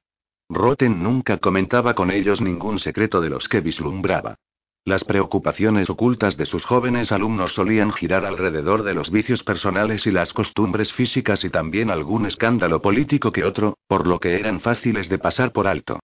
[0.47, 4.37] Roten nunca comentaba con ellos ningún secreto de los que vislumbraba.
[4.85, 10.11] Las preocupaciones ocultas de sus jóvenes alumnos solían girar alrededor de los vicios personales y
[10.11, 15.07] las costumbres físicas y también algún escándalo político que otro, por lo que eran fáciles
[15.07, 15.99] de pasar por alto.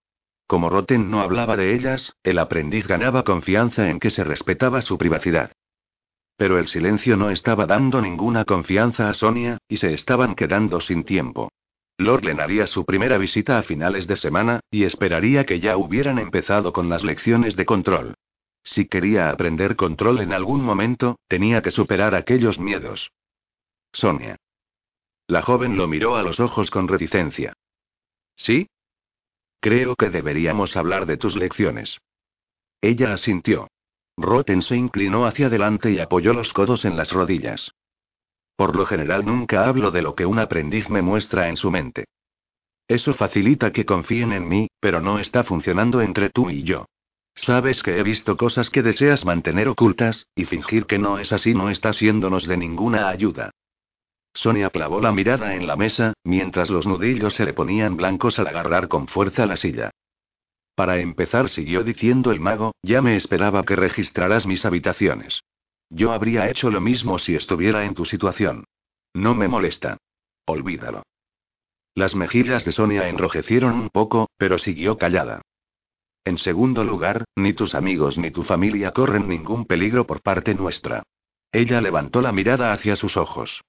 [0.47, 4.97] Como Roten no hablaba de ellas, el aprendiz ganaba confianza en que se respetaba su
[4.97, 5.51] privacidad.
[6.37, 11.03] Pero el silencio no estaba dando ninguna confianza a Sonia, y se estaban quedando sin
[11.03, 11.51] tiempo.
[11.97, 16.71] Lord haría su primera visita a finales de semana, y esperaría que ya hubieran empezado
[16.71, 18.15] con las lecciones de control.
[18.63, 23.11] Si quería aprender control en algún momento, tenía que superar aquellos miedos.
[23.91, 24.37] Sonia.
[25.27, 27.53] La joven lo miró a los ojos con reticencia.
[28.35, 28.67] ¿Sí?
[29.59, 31.99] Creo que deberíamos hablar de tus lecciones.
[32.81, 33.67] Ella asintió.
[34.17, 37.71] Roten se inclinó hacia adelante y apoyó los codos en las rodillas.
[38.55, 42.05] Por lo general nunca hablo de lo que un aprendiz me muestra en su mente.
[42.87, 46.85] Eso facilita que confíen en mí, pero no está funcionando entre tú y yo.
[47.41, 51.53] Sabes que he visto cosas que deseas mantener ocultas, y fingir que no es así
[51.53, 53.51] no está siéndonos de ninguna ayuda.
[54.33, 58.47] Sonia clavó la mirada en la mesa, mientras los nudillos se le ponían blancos al
[58.47, 59.91] agarrar con fuerza la silla.
[60.75, 65.41] Para empezar, siguió diciendo el mago, ya me esperaba que registraras mis habitaciones.
[65.89, 68.65] Yo habría hecho lo mismo si estuviera en tu situación.
[69.13, 69.97] No me molesta.
[70.45, 71.03] Olvídalo.
[71.95, 75.41] Las mejillas de Sonia enrojecieron un poco, pero siguió callada.
[76.29, 81.01] En segundo lugar, ni tus amigos ni tu familia corren ningún peligro por parte nuestra.
[81.51, 83.63] Ella levantó la mirada hacia sus ojos.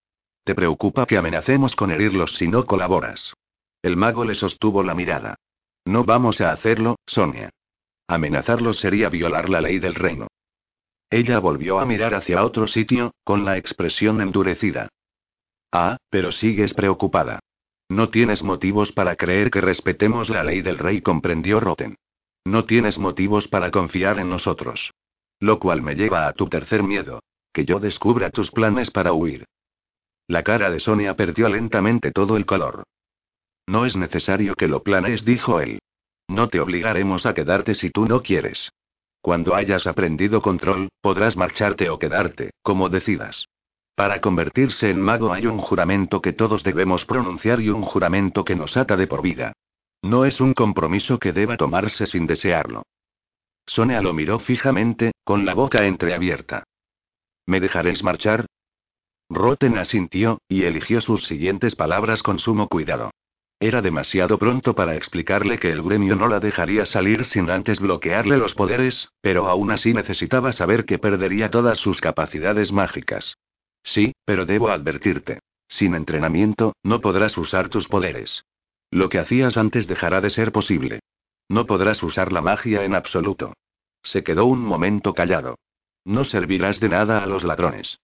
[0.44, 3.32] ¿Te preocupa que amenacemos con herirlos si no colaboras?
[3.80, 5.36] El mago le sostuvo la mirada.
[5.86, 7.48] No vamos a hacerlo, Sonia.
[8.06, 10.26] Amenazarlos sería violar la ley del reino.
[11.08, 14.90] Ella volvió a mirar hacia otro sitio, con la expresión endurecida.
[15.72, 17.38] Ah, pero sigues preocupada.
[17.88, 21.96] No tienes motivos para creer que respetemos la ley del rey, comprendió Roten.
[22.44, 24.92] No tienes motivos para confiar en nosotros.
[25.38, 27.20] Lo cual me lleva a tu tercer miedo.
[27.52, 29.44] Que yo descubra tus planes para huir.
[30.28, 32.84] La cara de Sonia perdió lentamente todo el color.
[33.66, 35.80] No es necesario que lo planees, dijo él.
[36.28, 38.70] No te obligaremos a quedarte si tú no quieres.
[39.20, 43.46] Cuando hayas aprendido control, podrás marcharte o quedarte, como decidas.
[43.94, 48.56] Para convertirse en mago hay un juramento que todos debemos pronunciar y un juramento que
[48.56, 49.52] nos ata de por vida.
[50.02, 52.84] No es un compromiso que deba tomarse sin desearlo.
[53.66, 56.64] Sonia lo miró fijamente, con la boca entreabierta.
[57.46, 58.46] ¿Me dejaréis marchar?
[59.28, 63.10] Roten asintió, y eligió sus siguientes palabras con sumo cuidado.
[63.60, 68.38] Era demasiado pronto para explicarle que el gremio no la dejaría salir sin antes bloquearle
[68.38, 73.36] los poderes, pero aún así necesitaba saber que perdería todas sus capacidades mágicas.
[73.82, 75.40] Sí, pero debo advertirte.
[75.68, 78.44] Sin entrenamiento, no podrás usar tus poderes.
[78.90, 81.00] Lo que hacías antes dejará de ser posible.
[81.48, 83.54] No podrás usar la magia en absoluto.
[84.02, 85.56] Se quedó un momento callado.
[86.04, 87.98] No servirás de nada a los ladrones.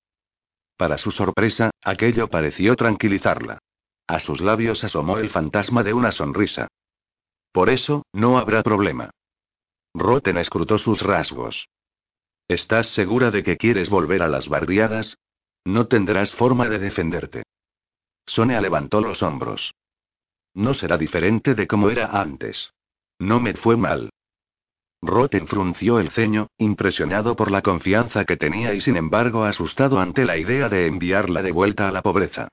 [0.76, 3.58] Para su sorpresa, aquello pareció tranquilizarla.
[4.06, 6.68] A sus labios asomó el fantasma de una sonrisa.
[7.50, 9.10] Por eso, no habrá problema.
[9.94, 11.68] Roten escrutó sus rasgos.
[12.48, 15.16] ¿Estás segura de que quieres volver a las barriadas?
[15.64, 17.42] No tendrás forma de defenderte.
[18.26, 19.72] Sonia levantó los hombros.
[20.56, 22.72] No será diferente de como era antes.
[23.18, 24.08] No me fue mal.
[25.02, 30.24] Roten frunció el ceño, impresionado por la confianza que tenía y sin embargo asustado ante
[30.24, 32.48] la idea de enviarla de vuelta a la pobreza.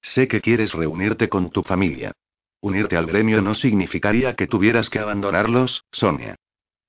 [0.00, 2.12] Sé que quieres reunirte con tu familia.
[2.60, 6.36] Unirte al gremio no significaría que tuvieras que abandonarlos, Sonia.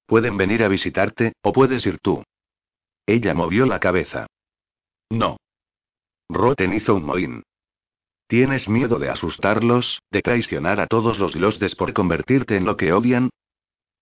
[0.05, 2.23] Pueden venir a visitarte, o puedes ir tú.
[3.07, 4.27] Ella movió la cabeza.
[5.09, 5.37] No.
[6.29, 7.43] Roten hizo un mohín.
[8.27, 12.91] ¿Tienes miedo de asustarlos, de traicionar a todos los losdes por convertirte en lo que
[12.91, 13.29] odian?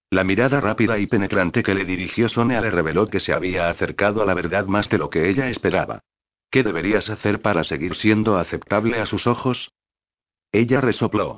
[0.10, 4.24] La mirada rápida y penetrante que le dirigió Sonia le reveló que se había acercado
[4.24, 6.00] a la verdad más de lo que ella esperaba.
[6.50, 9.72] ¿Qué deberías hacer para seguir siendo aceptable a sus ojos?
[10.52, 11.38] Ella resopló.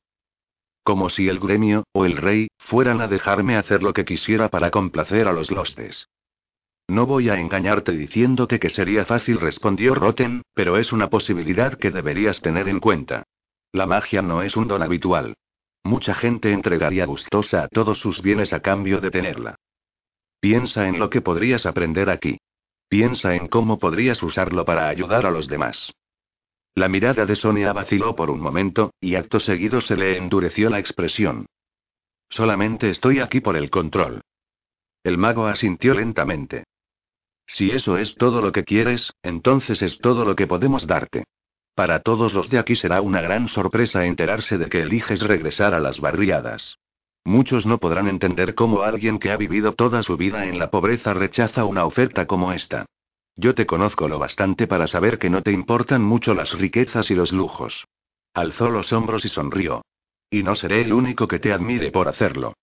[0.83, 4.71] Como si el gremio, o el rey, fueran a dejarme hacer lo que quisiera para
[4.71, 6.07] complacer a los lostes.
[6.87, 11.91] No voy a engañarte diciéndote que sería fácil, respondió Roten, pero es una posibilidad que
[11.91, 13.23] deberías tener en cuenta.
[13.73, 15.35] La magia no es un don habitual.
[15.83, 19.55] Mucha gente entregaría gustosa a todos sus bienes a cambio de tenerla.
[20.39, 22.37] Piensa en lo que podrías aprender aquí.
[22.87, 25.91] Piensa en cómo podrías usarlo para ayudar a los demás.
[26.73, 30.79] La mirada de Sonia vaciló por un momento, y acto seguido se le endureció la
[30.79, 31.47] expresión.
[32.29, 34.21] Solamente estoy aquí por el control.
[35.03, 36.63] El mago asintió lentamente.
[37.47, 41.23] Si eso es todo lo que quieres, entonces es todo lo que podemos darte.
[41.73, 45.79] Para todos los de aquí será una gran sorpresa enterarse de que eliges regresar a
[45.79, 46.77] las barriadas.
[47.23, 51.13] Muchos no podrán entender cómo alguien que ha vivido toda su vida en la pobreza
[51.13, 52.85] rechaza una oferta como esta.
[53.35, 57.15] Yo te conozco lo bastante para saber que no te importan mucho las riquezas y
[57.15, 57.85] los lujos.
[58.33, 59.83] Alzó los hombros y sonrió.
[60.29, 62.53] Y no seré el único que te admire por hacerlo.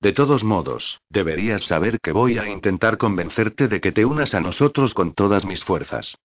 [0.00, 4.40] De todos modos, deberías saber que voy a intentar convencerte de que te unas a
[4.40, 6.16] nosotros con todas mis fuerzas.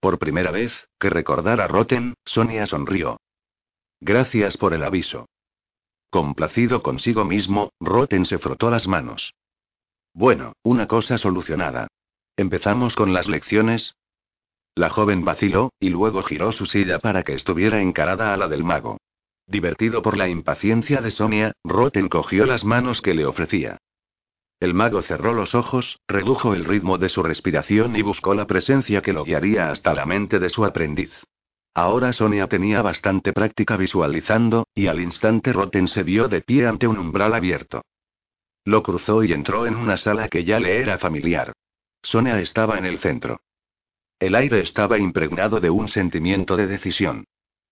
[0.00, 3.18] Por primera vez, que recordar a Roten, Sonia sonrió.
[4.00, 5.26] Gracias por el aviso.
[6.10, 9.34] Complacido consigo mismo, Roten se frotó las manos.
[10.12, 11.88] Bueno, una cosa solucionada.
[12.36, 13.94] ¿Empezamos con las lecciones?
[14.76, 18.64] La joven vaciló, y luego giró su silla para que estuviera encarada a la del
[18.64, 18.98] mago.
[19.46, 23.78] Divertido por la impaciencia de Sonia, Roten cogió las manos que le ofrecía.
[24.60, 29.02] El mago cerró los ojos, redujo el ritmo de su respiración y buscó la presencia
[29.02, 31.12] que lo guiaría hasta la mente de su aprendiz.
[31.74, 36.86] Ahora Sonia tenía bastante práctica visualizando, y al instante Roten se vio de pie ante
[36.86, 37.82] un umbral abierto.
[38.64, 41.52] Lo cruzó y entró en una sala que ya le era familiar.
[42.00, 43.40] Sonia estaba en el centro.
[44.18, 47.24] El aire estaba impregnado de un sentimiento de decisión.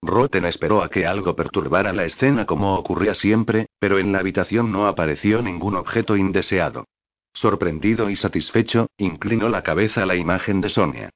[0.02, 4.72] Roten esperó a que algo perturbara la escena como ocurría siempre, pero en la habitación
[4.72, 6.86] no apareció ningún objeto indeseado.
[7.32, 11.10] Sorprendido y satisfecho, inclinó la cabeza a la imagen de Sonia.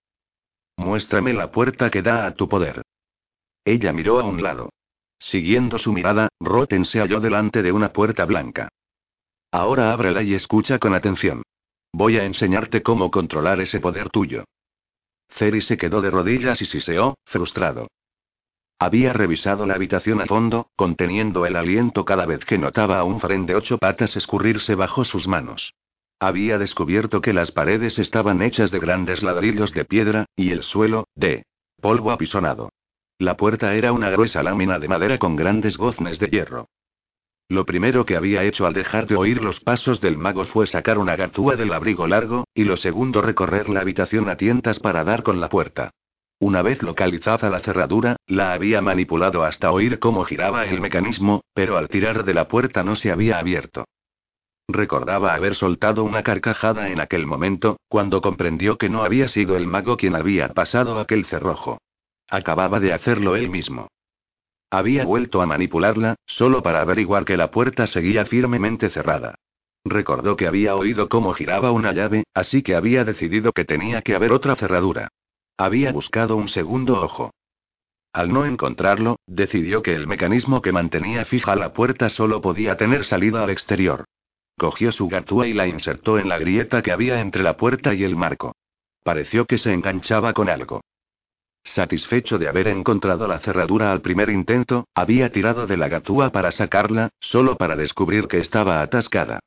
[0.77, 2.83] Muéstrame la puerta que da a tu poder.
[3.65, 4.71] Ella miró a un lado.
[5.19, 8.69] Siguiendo su mirada, Roten se halló delante de una puerta blanca.
[9.51, 11.43] Ahora ábrela y escucha con atención.
[11.93, 14.45] Voy a enseñarte cómo controlar ese poder tuyo.
[15.29, 17.89] Ceri se quedó de rodillas y siseó, frustrado.
[18.79, 23.21] Había revisado la habitación a fondo, conteniendo el aliento cada vez que notaba a un
[23.21, 25.73] fren de ocho patas escurrirse bajo sus manos.
[26.21, 31.09] Había descubierto que las paredes estaban hechas de grandes ladrillos de piedra, y el suelo,
[31.15, 31.45] de
[31.81, 32.71] polvo apisonado.
[33.19, 36.69] La puerta era una gruesa lámina de madera con grandes goznes de hierro.
[37.49, 40.99] Lo primero que había hecho al dejar de oír los pasos del mago fue sacar
[40.99, 45.23] una garzúa del abrigo largo, y lo segundo recorrer la habitación a tientas para dar
[45.23, 45.93] con la puerta.
[46.39, 51.79] Una vez localizada la cerradura, la había manipulado hasta oír cómo giraba el mecanismo, pero
[51.79, 53.87] al tirar de la puerta no se había abierto.
[54.69, 59.67] Recordaba haber soltado una carcajada en aquel momento, cuando comprendió que no había sido el
[59.67, 61.79] mago quien había pasado aquel cerrojo.
[62.29, 63.89] Acababa de hacerlo él mismo.
[64.71, 69.37] Había vuelto a manipularla, solo para averiguar que la puerta seguía firmemente cerrada.
[69.85, 74.17] Recordó que había oído cómo giraba una llave, así que había decidido que tenía que
[74.17, 75.09] haber otra cerradura.
[75.59, 77.33] Había buscado un segundo ojo.
[78.13, 83.05] Al no encontrarlo, decidió que el mecanismo que mantenía fija la puerta solo podía tener
[83.05, 84.05] salida al exterior.
[84.59, 88.05] Cogió su gatúa y la insertó en la grieta que había entre la puerta y
[88.05, 88.55] el marco.
[89.03, 90.83] Pareció que se enganchaba con algo.
[91.63, 96.53] Satisfecho de haber encontrado la cerradura al primer intento, había tirado de la gatúa para
[96.53, 99.41] sacarla, solo para descubrir que estaba atascada.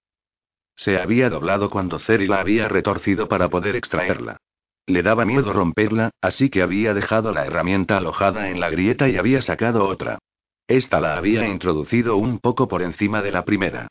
[0.76, 4.38] Se había doblado cuando Ceri la había retorcido para poder extraerla.
[4.90, 9.18] Le daba miedo romperla, así que había dejado la herramienta alojada en la grieta y
[9.18, 10.18] había sacado otra.
[10.68, 13.88] Esta la había introducido un poco por encima de la primera.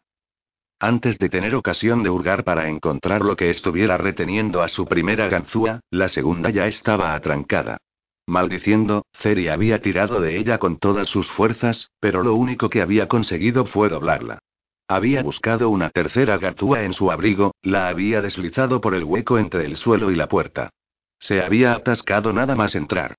[0.81, 5.29] Antes de tener ocasión de hurgar para encontrar lo que estuviera reteniendo a su primera
[5.29, 7.79] ganzúa, la segunda ya estaba atrancada.
[8.27, 13.07] Maldiciendo, Ceri había tirado de ella con todas sus fuerzas, pero lo único que había
[13.07, 14.41] conseguido fue doblarla.
[14.89, 19.65] Había buscado una tercera ganzúa en su abrigo, la había deslizado por el hueco entre
[19.65, 20.71] el suelo y la puerta.
[21.19, 23.15] Se había atascado nada más entrar.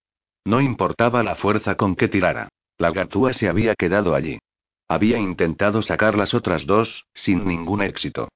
[0.46, 2.50] No importaba la fuerza con que tirara.
[2.78, 4.40] La ganzúa se había quedado allí.
[4.88, 8.30] Había intentado sacar las otras dos, sin ningún éxito.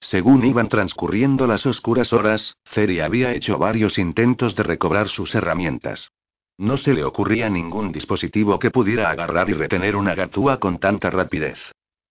[0.00, 6.10] Según iban transcurriendo las oscuras horas, Ceri había hecho varios intentos de recobrar sus herramientas.
[6.56, 11.10] No se le ocurría ningún dispositivo que pudiera agarrar y retener una gatúa con tanta
[11.10, 11.58] rapidez.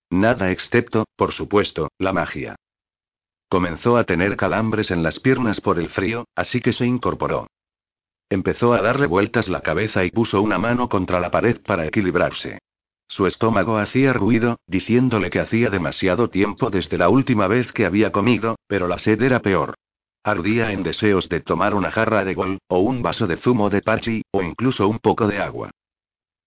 [0.09, 2.55] Nada excepto, por supuesto, la magia.
[3.50, 7.48] Comenzó a tener calambres en las piernas por el frío, así que se incorporó.
[8.30, 12.60] Empezó a darle vueltas la cabeza y puso una mano contra la pared para equilibrarse.
[13.08, 18.12] Su estómago hacía ruido, diciéndole que hacía demasiado tiempo desde la última vez que había
[18.12, 19.76] comido, pero la sed era peor.
[20.24, 23.82] Ardía en deseos de tomar una jarra de gol, o un vaso de zumo de
[23.82, 25.72] parchi, o incluso un poco de agua.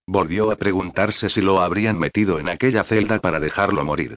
[0.07, 4.17] Volvió a preguntarse si lo habrían metido en aquella celda para dejarlo morir.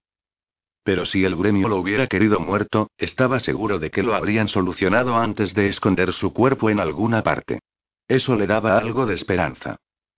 [0.84, 5.16] Pero si el gremio lo hubiera querido muerto, estaba seguro de que lo habrían solucionado
[5.16, 7.60] antes de esconder su cuerpo en alguna parte.
[8.08, 9.78] Eso le daba algo de esperanza.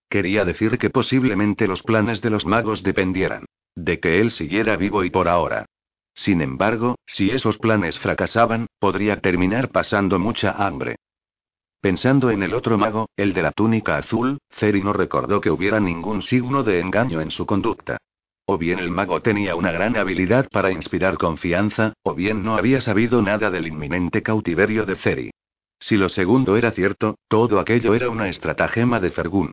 [0.10, 3.46] Quería decir que posiblemente los planes de los magos dependieran
[3.76, 5.66] de que él siguiera vivo y por ahora.
[6.14, 10.96] Sin embargo, si esos planes fracasaban, podría terminar pasando mucha hambre.
[11.82, 15.80] Pensando en el otro mago, el de la túnica azul, Ceri no recordó que hubiera
[15.80, 17.98] ningún signo de engaño en su conducta.
[18.48, 22.80] O bien el mago tenía una gran habilidad para inspirar confianza, o bien no había
[22.80, 25.32] sabido nada del inminente cautiverio de Ceri.
[25.80, 29.52] Si lo segundo era cierto, todo aquello era una estratagema de Fergún.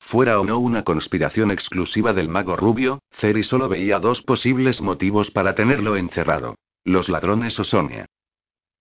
[0.00, 5.30] Fuera o no una conspiración exclusiva del mago rubio, Ceri solo veía dos posibles motivos
[5.30, 6.56] para tenerlo encerrado.
[6.82, 8.06] Los ladrones o Sonia.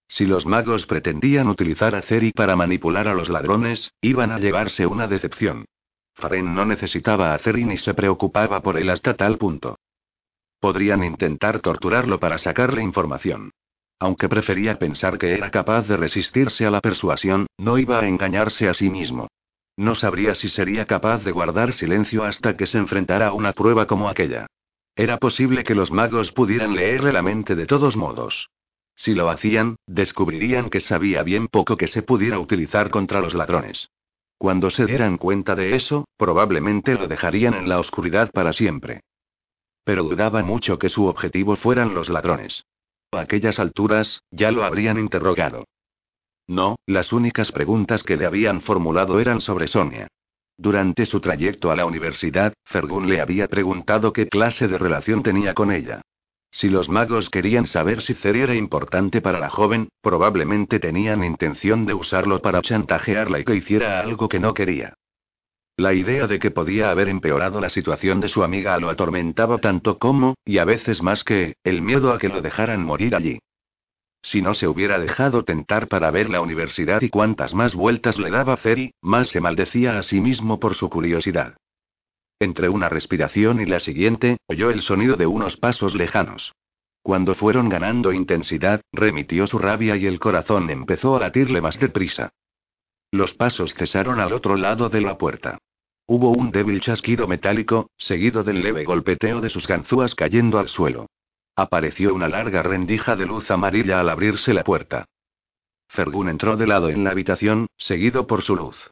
[0.07, 4.87] Si los magos pretendían utilizar a Ceri para manipular a los ladrones, iban a llevarse
[4.87, 5.65] una decepción.
[6.19, 9.79] Faren no necesitaba a Ceri ni se preocupaba por él hasta tal punto.
[10.59, 13.51] Podrían intentar torturarlo para sacarle información.
[13.99, 18.69] Aunque prefería pensar que era capaz de resistirse a la persuasión, no iba a engañarse
[18.69, 19.27] a sí mismo.
[19.77, 23.87] No sabría si sería capaz de guardar silencio hasta que se enfrentara a una prueba
[23.87, 24.47] como aquella.
[24.95, 28.49] Era posible que los magos pudieran leerle la mente de todos modos.
[28.95, 33.89] Si lo hacían, descubrirían que sabía bien poco que se pudiera utilizar contra los ladrones.
[34.39, 39.01] Cuando se dieran cuenta de eso, probablemente lo dejarían en la oscuridad para siempre.
[39.83, 42.63] Pero dudaba mucho que su objetivo fueran los ladrones.
[43.11, 45.65] A aquellas alturas, ya lo habrían interrogado.
[46.47, 50.07] No, las únicas preguntas que le habían formulado eran sobre Sonia.
[50.57, 55.53] Durante su trayecto a la universidad, Fergun le había preguntado qué clase de relación tenía
[55.53, 56.01] con ella.
[56.51, 61.85] Si los magos querían saber si Ceri era importante para la joven, probablemente tenían intención
[61.85, 64.93] de usarlo para chantajearla y que hiciera algo que no quería.
[65.77, 69.97] La idea de que podía haber empeorado la situación de su amiga lo atormentaba tanto
[69.97, 73.39] como, y a veces más que, el miedo a que lo dejaran morir allí.
[74.21, 78.29] Si no se hubiera dejado tentar para ver la universidad y cuantas más vueltas le
[78.29, 81.55] daba Ceri, más se maldecía a sí mismo por su curiosidad.
[82.39, 86.53] Entre una respiración y la siguiente, oyó el sonido de unos pasos lejanos.
[87.01, 92.31] Cuando fueron ganando intensidad, remitió su rabia y el corazón empezó a latirle más deprisa.
[93.11, 95.57] Los pasos cesaron al otro lado de la puerta.
[96.05, 101.07] Hubo un débil chasquido metálico, seguido del leve golpeteo de sus ganzúas cayendo al suelo.
[101.55, 105.05] Apareció una larga rendija de luz amarilla al abrirse la puerta.
[105.89, 108.91] Fergun entró de lado en la habitación, seguido por su luz.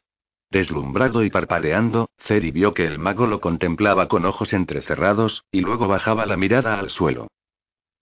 [0.50, 5.88] Deslumbrado y parpadeando, Ceri vio que el mago lo contemplaba con ojos entrecerrados, y luego
[5.88, 7.28] bajaba la mirada al suelo.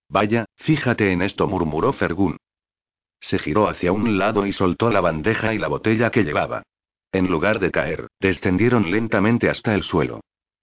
[0.09, 2.37] Vaya, fíjate en esto, murmuró Fergún.
[3.19, 6.63] Se giró hacia un lado y soltó la bandeja y la botella que llevaba.
[7.11, 10.21] En lugar de caer, descendieron lentamente hasta el suelo.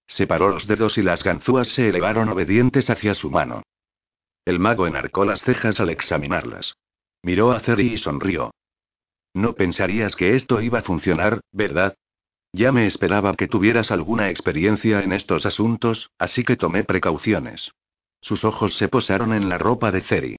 [0.08, 3.64] Separó los dedos y las ganzúas se elevaron obedientes hacia su mano.
[4.46, 6.76] El mago enarcó las cejas al examinarlas.
[7.24, 8.53] Miró a Ceri y sonrió.
[9.34, 11.96] No pensarías que esto iba a funcionar, ¿verdad?
[12.54, 17.72] Ya me esperaba que tuvieras alguna experiencia en estos asuntos, así que tomé precauciones.
[18.22, 20.38] Sus ojos se posaron en la ropa de Ceri.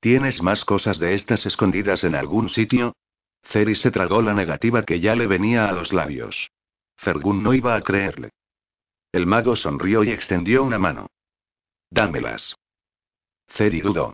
[0.00, 2.94] ¿Tienes más cosas de estas escondidas en algún sitio?
[3.42, 6.50] Ceri se tragó la negativa que ya le venía a los labios.
[6.96, 8.30] Fergun no iba a creerle.
[9.12, 11.08] El mago sonrió y extendió una mano.
[11.90, 12.54] Dámelas.
[13.48, 14.12] Ceri dudó.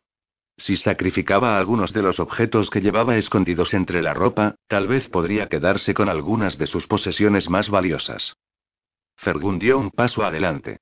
[0.62, 5.48] Si sacrificaba algunos de los objetos que llevaba escondidos entre la ropa, tal vez podría
[5.48, 8.36] quedarse con algunas de sus posesiones más valiosas.
[9.16, 10.78] Fergun dio un paso adelante.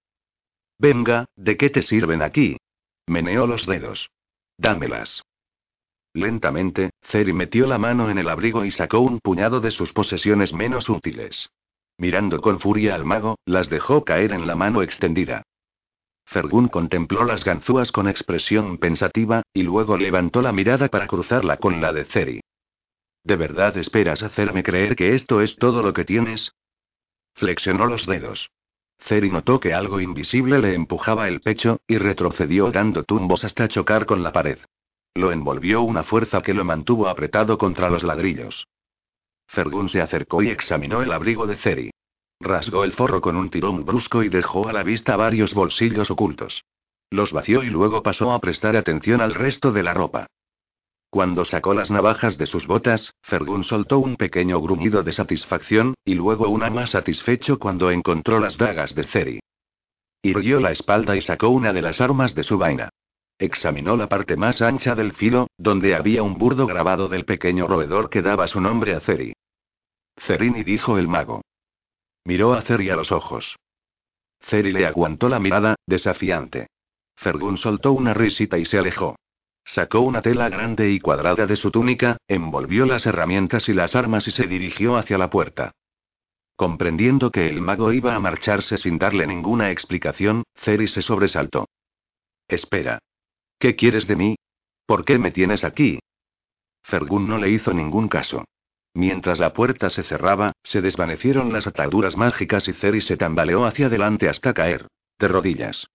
[0.78, 2.58] Venga, ¿de qué te sirven aquí?
[3.06, 4.10] Meneó los dedos.
[4.58, 5.22] Dámelas.
[6.12, 10.52] Lentamente, Ceri metió la mano en el abrigo y sacó un puñado de sus posesiones
[10.52, 11.48] menos útiles.
[11.96, 15.42] Mirando con furia al mago, las dejó caer en la mano extendida.
[16.30, 21.80] Fergun contempló las ganzúas con expresión pensativa, y luego levantó la mirada para cruzarla con
[21.80, 22.40] la de Ceri.
[23.24, 26.52] ¿De verdad esperas hacerme creer que esto es todo lo que tienes?
[27.34, 28.48] Flexionó los dedos.
[29.00, 34.06] Ceri notó que algo invisible le empujaba el pecho, y retrocedió dando tumbos hasta chocar
[34.06, 34.58] con la pared.
[35.14, 38.68] Lo envolvió una fuerza que lo mantuvo apretado contra los ladrillos.
[39.48, 41.90] Fergun se acercó y examinó el abrigo de Ceri.
[42.40, 46.64] Rasgó el forro con un tirón brusco y dejó a la vista varios bolsillos ocultos.
[47.10, 50.26] Los vació y luego pasó a prestar atención al resto de la ropa.
[51.10, 56.14] Cuando sacó las navajas de sus botas, Fergun soltó un pequeño gruñido de satisfacción, y
[56.14, 59.40] luego una más satisfecho cuando encontró las dagas de Ceri.
[60.22, 62.88] Irguió la espalda y sacó una de las armas de su vaina.
[63.38, 68.08] Examinó la parte más ancha del filo, donde había un burdo grabado del pequeño roedor
[68.08, 69.32] que daba su nombre a Ceri.
[70.16, 71.42] Cerini dijo el mago.
[72.24, 73.56] Miró a Ceri a los ojos.
[74.40, 76.68] Ceri le aguantó la mirada, desafiante.
[77.16, 79.16] Fergun soltó una risita y se alejó.
[79.64, 84.26] Sacó una tela grande y cuadrada de su túnica, envolvió las herramientas y las armas
[84.26, 85.72] y se dirigió hacia la puerta.
[86.56, 91.68] Comprendiendo que el mago iba a marcharse sin darle ninguna explicación, Ceri se sobresaltó.
[92.48, 92.98] Espera.
[93.58, 94.36] ¿Qué quieres de mí?
[94.86, 96.00] ¿Por qué me tienes aquí?
[96.82, 98.44] Fergun no le hizo ningún caso.
[98.94, 103.86] Mientras la puerta se cerraba, se desvanecieron las ataduras mágicas y Ceri se tambaleó hacia
[103.86, 104.88] adelante hasta caer.
[105.18, 105.86] De rodillas.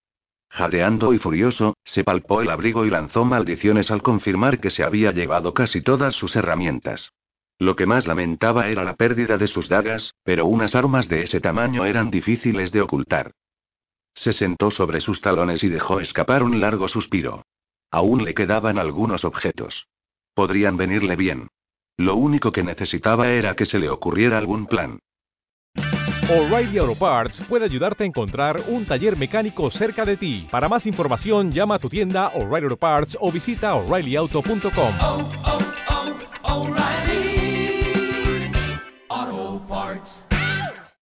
[0.50, 5.12] Jadeando y furioso, se palpó el abrigo y lanzó maldiciones al confirmar que se había
[5.12, 7.12] llevado casi todas sus herramientas.
[7.58, 11.42] Lo que más lamentaba era la pérdida de sus dagas, pero unas armas de ese
[11.42, 13.32] tamaño eran difíciles de ocultar.
[14.14, 17.46] Se sentó sobre sus talones y dejó escapar un largo suspiro.
[17.92, 19.88] Aún le quedaban algunos objetos.
[20.34, 21.50] Podrían venirle bien.
[21.98, 25.00] Lo único que necesitaba era que se le ocurriera algún plan.
[26.28, 30.48] O'Reilly Auto Parts puede ayudarte a encontrar un taller mecánico cerca de ti.
[30.50, 34.96] Para más información, llama a tu tienda O'Reilly Auto Parts o visita oreillyauto.com.